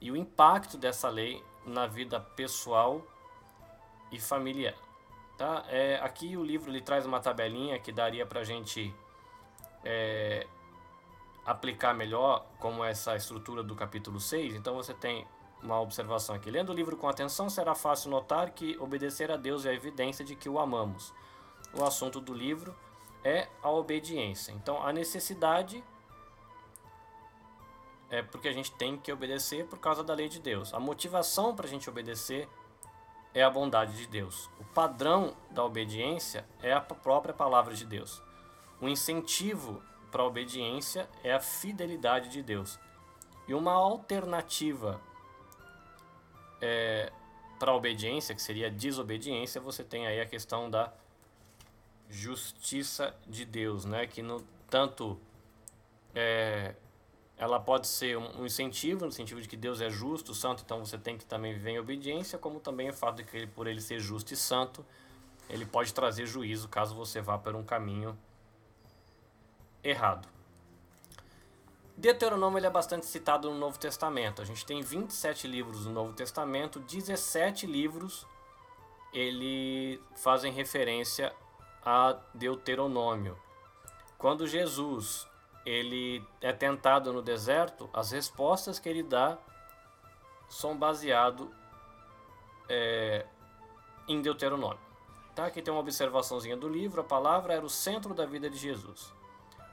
[0.00, 3.06] e o impacto dessa lei na vida pessoal
[4.10, 4.74] e familiar.
[5.36, 5.64] Tá?
[5.68, 8.94] É, aqui o livro ele traz uma tabelinha que daria para a gente
[9.84, 10.46] é,
[11.44, 15.26] aplicar melhor como essa estrutura do capítulo 6, então você tem
[15.64, 16.50] uma observação aqui.
[16.50, 20.24] Lendo o livro com atenção, será fácil notar que obedecer a Deus é a evidência
[20.24, 21.12] de que o amamos.
[21.72, 22.76] O assunto do livro
[23.24, 24.52] é a obediência.
[24.52, 25.82] Então, a necessidade
[28.10, 30.72] é porque a gente tem que obedecer por causa da lei de Deus.
[30.74, 32.48] A motivação para a gente obedecer
[33.32, 34.48] é a bondade de Deus.
[34.60, 38.22] O padrão da obediência é a própria palavra de Deus.
[38.80, 42.78] O incentivo para a obediência é a fidelidade de Deus.
[43.48, 45.00] E uma alternativa
[46.60, 47.12] é,
[47.58, 50.92] para obediência, que seria desobediência, você tem aí a questão da
[52.08, 54.06] justiça de Deus, né?
[54.06, 55.18] que no, tanto
[56.14, 56.74] é,
[57.36, 60.96] ela pode ser um incentivo, no sentido de que Deus é justo, santo, então você
[60.96, 63.80] tem que também viver em obediência, como também o fato de que ele, por ele
[63.80, 64.84] ser justo e santo,
[65.48, 68.16] ele pode trazer juízo caso você vá por um caminho
[69.82, 70.28] errado.
[71.96, 74.42] Deuteronômio ele é bastante citado no Novo Testamento.
[74.42, 78.26] A gente tem 27 livros no Novo Testamento, 17 livros
[79.12, 81.32] ele fazem referência
[81.84, 83.38] a Deuteronômio.
[84.18, 85.28] Quando Jesus
[85.64, 89.38] ele é tentado no deserto, as respostas que ele dá
[90.48, 91.46] são baseadas
[92.68, 93.24] é,
[94.08, 94.80] em Deuteronômio.
[95.34, 95.46] Tá?
[95.46, 97.00] Aqui tem uma observaçãozinha do livro.
[97.00, 99.12] A palavra era o centro da vida de Jesus.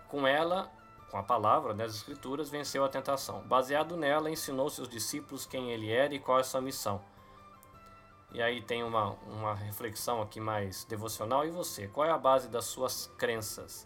[0.07, 0.71] Com ela,
[1.11, 3.41] com a palavra das né, Escrituras, venceu a tentação.
[3.41, 7.01] Baseado nela, ensinou seus discípulos quem ele era e qual é a sua missão.
[8.33, 11.45] E aí tem uma, uma reflexão aqui mais devocional.
[11.45, 11.89] E você?
[11.89, 13.85] Qual é a base das suas crenças?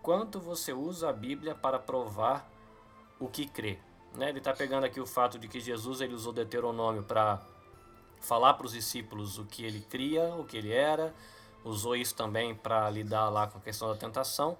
[0.00, 2.50] Quanto você usa a Bíblia para provar
[3.20, 3.78] o que crê?
[4.14, 4.30] Né?
[4.30, 7.42] Ele está pegando aqui o fato de que Jesus ele usou Deuteronômio para
[8.20, 11.14] falar para os discípulos o que ele cria, o que ele era,
[11.62, 14.56] usou isso também para lidar lá com a questão da tentação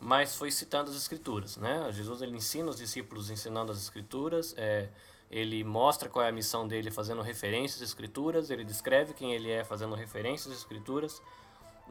[0.00, 1.90] mas foi citando as escrituras, né?
[1.92, 4.88] Jesus ele ensina os discípulos ensinando as escrituras, é,
[5.30, 9.50] ele mostra qual é a missão dele fazendo referências às escrituras, ele descreve quem ele
[9.50, 11.20] é fazendo referências às escrituras,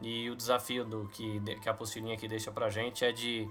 [0.00, 3.48] e o desafio do que, que a apostilinha aqui deixa pra gente é de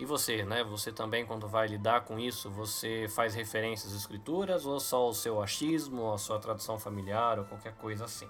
[0.00, 0.62] e você, né?
[0.62, 5.12] Você também quando vai lidar com isso, você faz referências às escrituras ou só o
[5.12, 8.28] seu achismo, a sua tradição familiar ou qualquer coisa assim.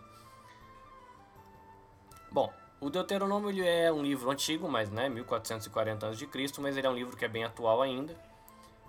[2.33, 6.29] Bom, o Deuteronômio ele é um livro antigo, mas né, 1440 a.C.,
[6.61, 8.17] mas ele é um livro que é bem atual ainda.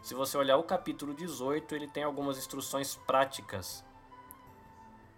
[0.01, 3.83] Se você olhar o capítulo 18, ele tem algumas instruções práticas.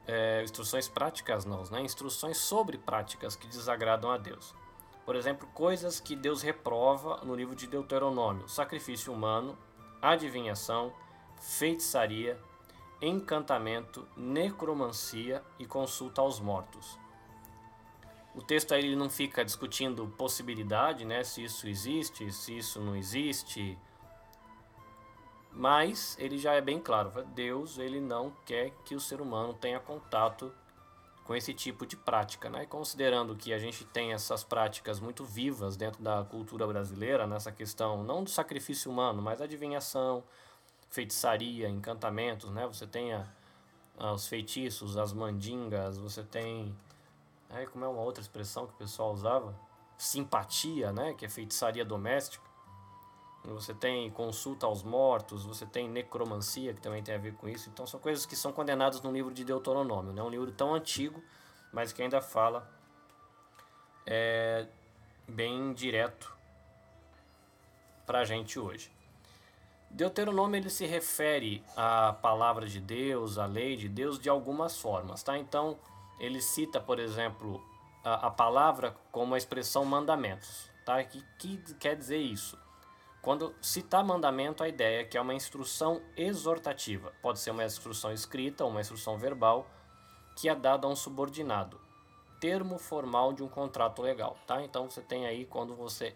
[0.07, 1.81] É, instruções práticas não, né?
[1.81, 4.55] Instruções sobre práticas que desagradam a Deus.
[5.05, 9.57] Por exemplo, coisas que Deus reprova no livro de Deuteronômio: sacrifício humano,
[10.01, 10.93] adivinhação,
[11.39, 12.39] feitiçaria,
[13.01, 16.97] encantamento, necromancia e consulta aos mortos.
[18.33, 22.95] O texto aí ele não fica discutindo possibilidade, né, se isso existe, se isso não
[22.95, 23.77] existe,
[25.51, 29.79] Mas ele já é bem claro, Deus ele não quer que o ser humano tenha
[29.79, 30.51] contato
[31.25, 32.65] com esse tipo de prática, né?
[32.65, 38.03] Considerando que a gente tem essas práticas muito vivas dentro da cultura brasileira, nessa questão
[38.03, 40.23] não do sacrifício humano, mas adivinhação,
[40.89, 42.65] feitiçaria, encantamentos, né?
[42.67, 43.27] Você tem a,
[44.13, 46.75] os feitiços, as mandingas, você tem
[47.53, 49.53] é, como é uma outra expressão que o pessoal usava?
[49.97, 51.13] Simpatia, né?
[51.13, 52.51] Que é feitiçaria doméstica.
[53.43, 57.69] Você tem consulta aos mortos, você tem necromancia, que também tem a ver com isso.
[57.69, 60.21] Então são coisas que são condenadas no livro de Deuteronômio, né?
[60.21, 61.21] um livro tão antigo,
[61.73, 62.69] mas que ainda fala
[64.05, 64.67] é,
[65.27, 66.35] bem direto
[68.05, 68.91] para a gente hoje.
[69.89, 75.23] Deuteronômio ele se refere à palavra de Deus, à lei de Deus de algumas formas,
[75.23, 75.37] tá?
[75.37, 75.77] Então
[76.21, 77.59] ele cita, por exemplo,
[78.03, 81.03] a, a palavra como a expressão mandamentos, tá?
[81.03, 82.55] Que, que quer dizer isso?
[83.23, 87.11] Quando citar mandamento, a ideia é que é uma instrução exortativa.
[87.23, 89.65] Pode ser uma instrução escrita ou uma instrução verbal
[90.35, 91.81] que é dada a um subordinado.
[92.39, 94.63] Termo formal de um contrato legal, tá?
[94.63, 96.15] Então você tem aí quando você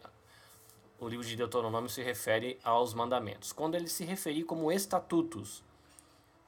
[0.99, 3.51] o livro de Deuteronômio se refere aos mandamentos.
[3.51, 5.63] Quando ele se referir como estatutos,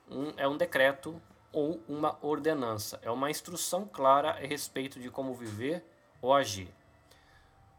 [0.09, 1.19] um, é um decreto
[1.57, 5.83] ou uma ordenança, é uma instrução clara a respeito de como viver
[6.21, 6.71] ou agir.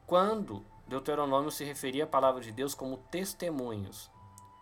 [0.04, 4.10] Quando Deuteronômio se referia à palavra de Deus como testemunhos.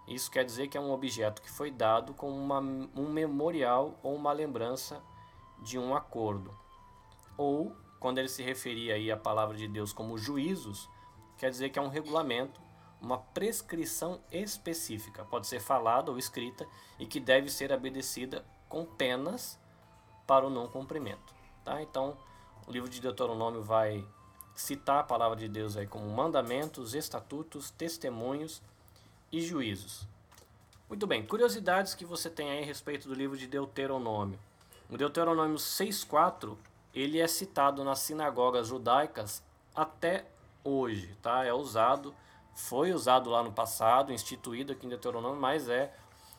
[0.06, 4.14] Isso quer dizer que é um objeto que foi dado como uma, um memorial ou
[4.14, 5.02] uma lembrança
[5.62, 6.54] de um acordo.
[7.38, 10.90] Ou, quando ele se referia aí à palavra de Deus como juízos,
[11.38, 12.60] quer dizer que é um regulamento,
[13.00, 19.58] uma prescrição específica, pode ser falada ou escrita e que deve ser obedecida com penas
[20.26, 21.34] para o não cumprimento.
[21.64, 21.82] Tá?
[21.82, 22.16] Então,
[22.66, 24.04] o livro de Deuteronômio vai
[24.54, 28.62] citar a palavra de Deus aí como mandamentos, estatutos, testemunhos
[29.30, 30.06] e juízos.
[30.88, 34.38] Muito bem, curiosidades que você tem aí a respeito do livro de Deuteronômio.
[34.88, 36.56] O Deuteronômio 6:4,
[36.94, 39.42] ele é citado nas sinagogas judaicas
[39.74, 40.24] até
[40.62, 41.44] hoje, tá?
[41.44, 42.14] É usado,
[42.54, 45.92] foi usado lá no passado, instituído aqui em Deuteronômio, mas é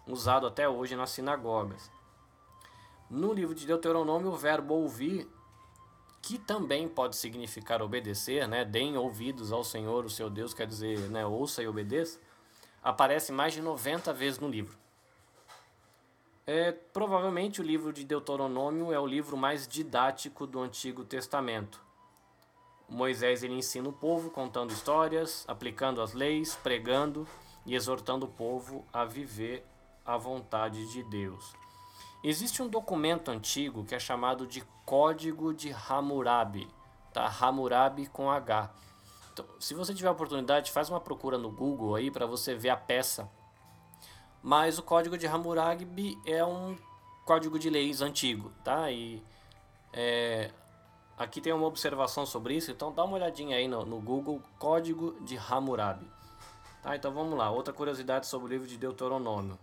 [0.07, 1.91] usado até hoje nas sinagogas.
[3.09, 5.27] No livro de Deuteronômio, o verbo ouvir
[6.21, 8.65] que também pode significar obedecer, né?
[8.65, 11.25] Deem ouvidos ao Senhor, o seu Deus, quer dizer, né?
[11.25, 12.19] ouça e obedeça,
[12.83, 14.77] aparece mais de 90 vezes no livro.
[16.45, 21.81] É, provavelmente o livro de Deuteronômio é o livro mais didático do Antigo Testamento.
[22.89, 27.27] Moisés ele ensina o povo contando histórias, aplicando as leis, pregando
[27.65, 29.65] e exortando o povo a viver
[30.05, 31.53] a vontade de Deus.
[32.23, 36.67] Existe um documento antigo que é chamado de Código de Hammurabi,
[37.13, 37.25] tá?
[37.27, 38.73] Hammurabi com H.
[39.31, 42.69] Então, se você tiver a oportunidade, faz uma procura no Google aí para você ver
[42.69, 43.29] a peça.
[44.41, 46.75] Mas o Código de Hammurabi é um
[47.25, 48.89] código de leis antigo, tá?
[48.89, 49.21] E
[49.93, 50.49] é,
[51.17, 55.19] aqui tem uma observação sobre isso, então dá uma olhadinha aí no, no Google Código
[55.21, 56.09] de Hammurabi.
[56.81, 59.59] Tá, então vamos lá, outra curiosidade sobre o livro de Deuteronômio.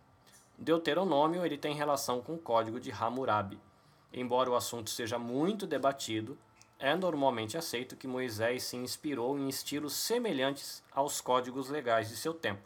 [0.58, 3.58] Deuteronômio ele tem relação com o código de Hammurabi.
[4.12, 6.38] Embora o assunto seja muito debatido,
[6.78, 12.32] é normalmente aceito que Moisés se inspirou em estilos semelhantes aos códigos legais de seu
[12.32, 12.62] tempo.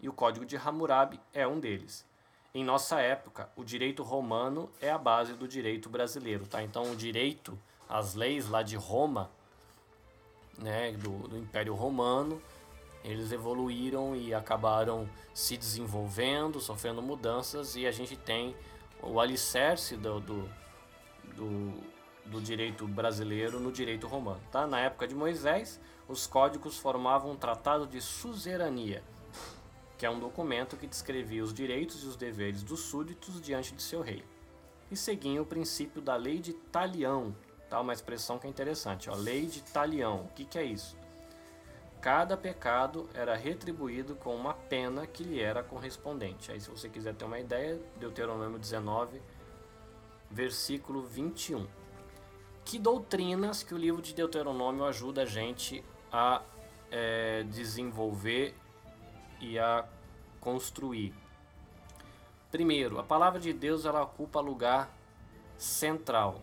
[0.00, 2.04] E o código de Hammurabi é um deles.
[2.54, 6.62] Em nossa época, o direito romano é a base do direito brasileiro, tá?
[6.62, 9.30] Então, o direito, as leis lá de Roma,
[10.58, 12.42] né, do, do Império Romano,
[13.04, 18.54] eles evoluíram e acabaram se desenvolvendo, sofrendo mudanças e a gente tem
[19.02, 20.48] o alicerce do, do,
[21.34, 21.72] do,
[22.26, 24.40] do direito brasileiro no direito romano.
[24.52, 24.66] Tá?
[24.66, 29.02] Na época de Moisés, os códigos formavam um tratado de suzerania,
[29.98, 33.82] que é um documento que descrevia os direitos e os deveres dos súditos diante de
[33.82, 34.24] seu rei.
[34.90, 37.34] E seguiam o princípio da lei de talião,
[37.68, 37.80] tá?
[37.80, 40.26] uma expressão que é interessante, ó, lei de talião.
[40.26, 41.01] O que, que é isso?
[42.02, 46.50] Cada pecado era retribuído com uma pena que lhe era correspondente.
[46.50, 49.22] Aí, se você quiser ter uma ideia, Deuteronômio 19,
[50.28, 51.64] versículo 21.
[52.64, 56.42] Que doutrinas que o livro de Deuteronômio ajuda a gente a
[56.90, 58.56] é, desenvolver
[59.40, 59.86] e a
[60.40, 61.14] construir?
[62.50, 64.90] Primeiro, a palavra de Deus ela ocupa lugar
[65.56, 66.42] central.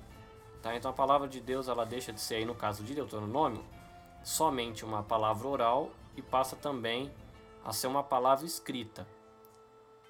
[0.61, 0.73] Tá?
[0.73, 3.61] Então a palavra de Deus ela deixa de ser, aí, no caso de Deuteronômio,
[4.23, 7.11] somente uma palavra oral e passa também
[7.63, 9.07] a ser uma palavra escrita.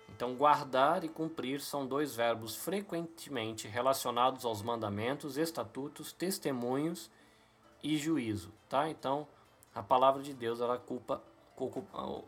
[0.09, 7.09] Então, guardar e cumprir são dois verbos frequentemente relacionados aos mandamentos, estatutos, testemunhos
[7.81, 8.89] e juízo, tá?
[8.89, 9.27] Então,
[9.73, 11.23] a palavra de Deus ela ocupa,
[11.55, 12.23] ocupa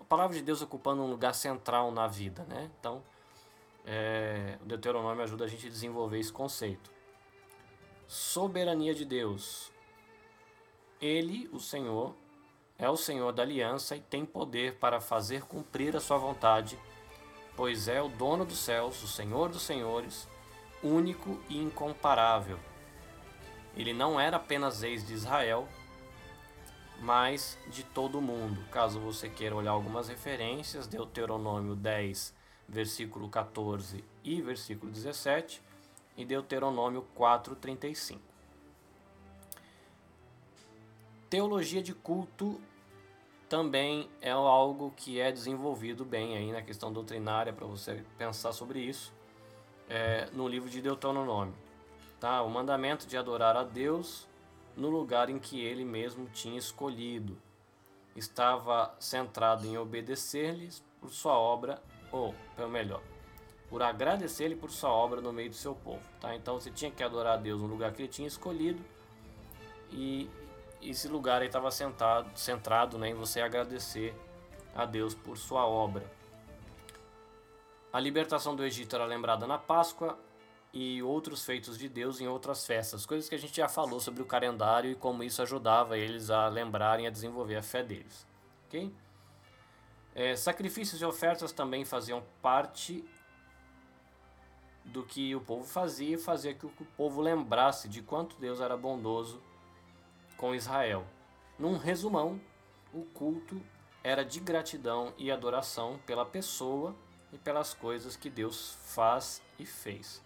[0.00, 2.70] a palavra de Deus ocupando um lugar central na vida, né?
[2.80, 3.02] Então,
[3.84, 6.90] é, o Deuteronômio ajuda a gente a desenvolver esse conceito.
[8.08, 9.70] Soberania de Deus.
[11.00, 12.14] Ele, o Senhor,
[12.78, 16.78] é o Senhor da aliança e tem poder para fazer cumprir a sua vontade,
[17.54, 20.26] pois é o dono dos céus, o Senhor dos senhores,
[20.82, 22.58] único e incomparável.
[23.76, 25.68] Ele não era apenas ex de Israel,
[27.00, 28.64] mas de todo o mundo.
[28.70, 32.34] Caso você queira olhar algumas referências, Deuteronômio 10,
[32.66, 35.62] versículo 14 e versículo 17,
[36.16, 38.35] e Deuteronômio 4, 35.
[41.28, 42.60] Teologia de culto
[43.48, 48.80] também é algo que é desenvolvido bem aí na questão doutrinária para você pensar sobre
[48.80, 49.12] isso
[49.88, 51.54] é, no livro de Deuteronômio.
[52.20, 52.42] Tá?
[52.42, 54.28] O mandamento de adorar a Deus
[54.76, 57.36] no lugar em que ele mesmo tinha escolhido.
[58.14, 63.02] Estava centrado em obedecer-lhes por sua obra, ou, pelo melhor,
[63.68, 66.02] por agradecer-lhe por sua obra no meio do seu povo.
[66.20, 66.34] Tá?
[66.34, 68.82] Então você tinha que adorar a Deus no lugar que ele tinha escolhido
[69.90, 70.30] e
[70.90, 74.14] esse lugar estava centrado, centrado né, em você agradecer
[74.74, 76.04] a Deus por sua obra.
[77.92, 80.18] A libertação do Egito era lembrada na Páscoa
[80.72, 84.22] e outros feitos de Deus em outras festas, coisas que a gente já falou sobre
[84.22, 88.26] o calendário e como isso ajudava eles a lembrarem a desenvolver a fé deles.
[88.66, 88.92] ok?
[90.14, 93.04] É, sacrifícios e ofertas também faziam parte
[94.84, 98.76] do que o povo fazia e fazia que o povo lembrasse de quanto Deus era
[98.76, 99.42] bondoso
[100.36, 101.04] com Israel.
[101.58, 102.40] Num resumão,
[102.92, 103.60] o culto
[104.02, 106.94] era de gratidão e adoração pela pessoa
[107.32, 110.22] e pelas coisas que Deus faz e fez.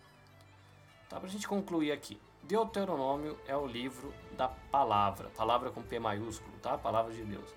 [1.09, 2.21] Tá, para a gente concluir aqui.
[2.43, 6.77] Deuteronômio é o livro da palavra, palavra com P maiúsculo, tá?
[6.77, 7.55] Palavra de Deus.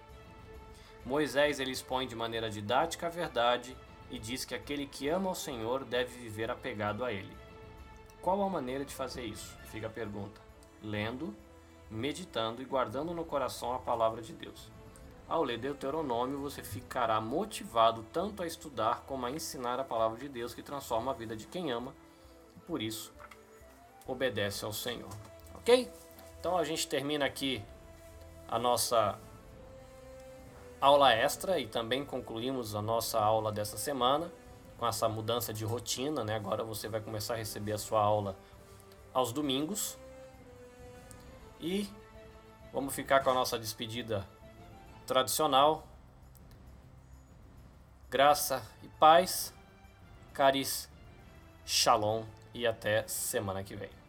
[1.06, 3.76] Moisés ele expõe de maneira didática a verdade
[4.10, 7.36] e diz que aquele que ama o Senhor deve viver apegado a ele.
[8.22, 9.58] Qual a maneira de fazer isso?
[9.66, 10.40] Fica a pergunta.
[10.82, 11.36] Lendo,
[11.94, 14.72] meditando e guardando no coração a palavra de Deus.
[15.28, 20.28] Ao ler Deuteronômio, você ficará motivado tanto a estudar como a ensinar a palavra de
[20.28, 21.94] Deus que transforma a vida de quem ama
[22.56, 23.14] e por isso
[24.06, 25.10] obedece ao Senhor.
[25.56, 25.90] Ok?
[26.40, 27.64] Então a gente termina aqui
[28.48, 29.18] a nossa
[30.82, 34.30] aula extra e também concluímos a nossa aula dessa semana
[34.78, 36.36] com essa mudança de rotina, né?
[36.36, 38.36] Agora você vai começar a receber a sua aula
[39.14, 39.98] aos domingos.
[41.64, 41.90] E
[42.74, 44.28] vamos ficar com a nossa despedida
[45.08, 45.88] tradicional.
[48.10, 49.54] Graça e paz,
[50.34, 50.90] caris,
[51.66, 54.03] shalom e até semana que vem.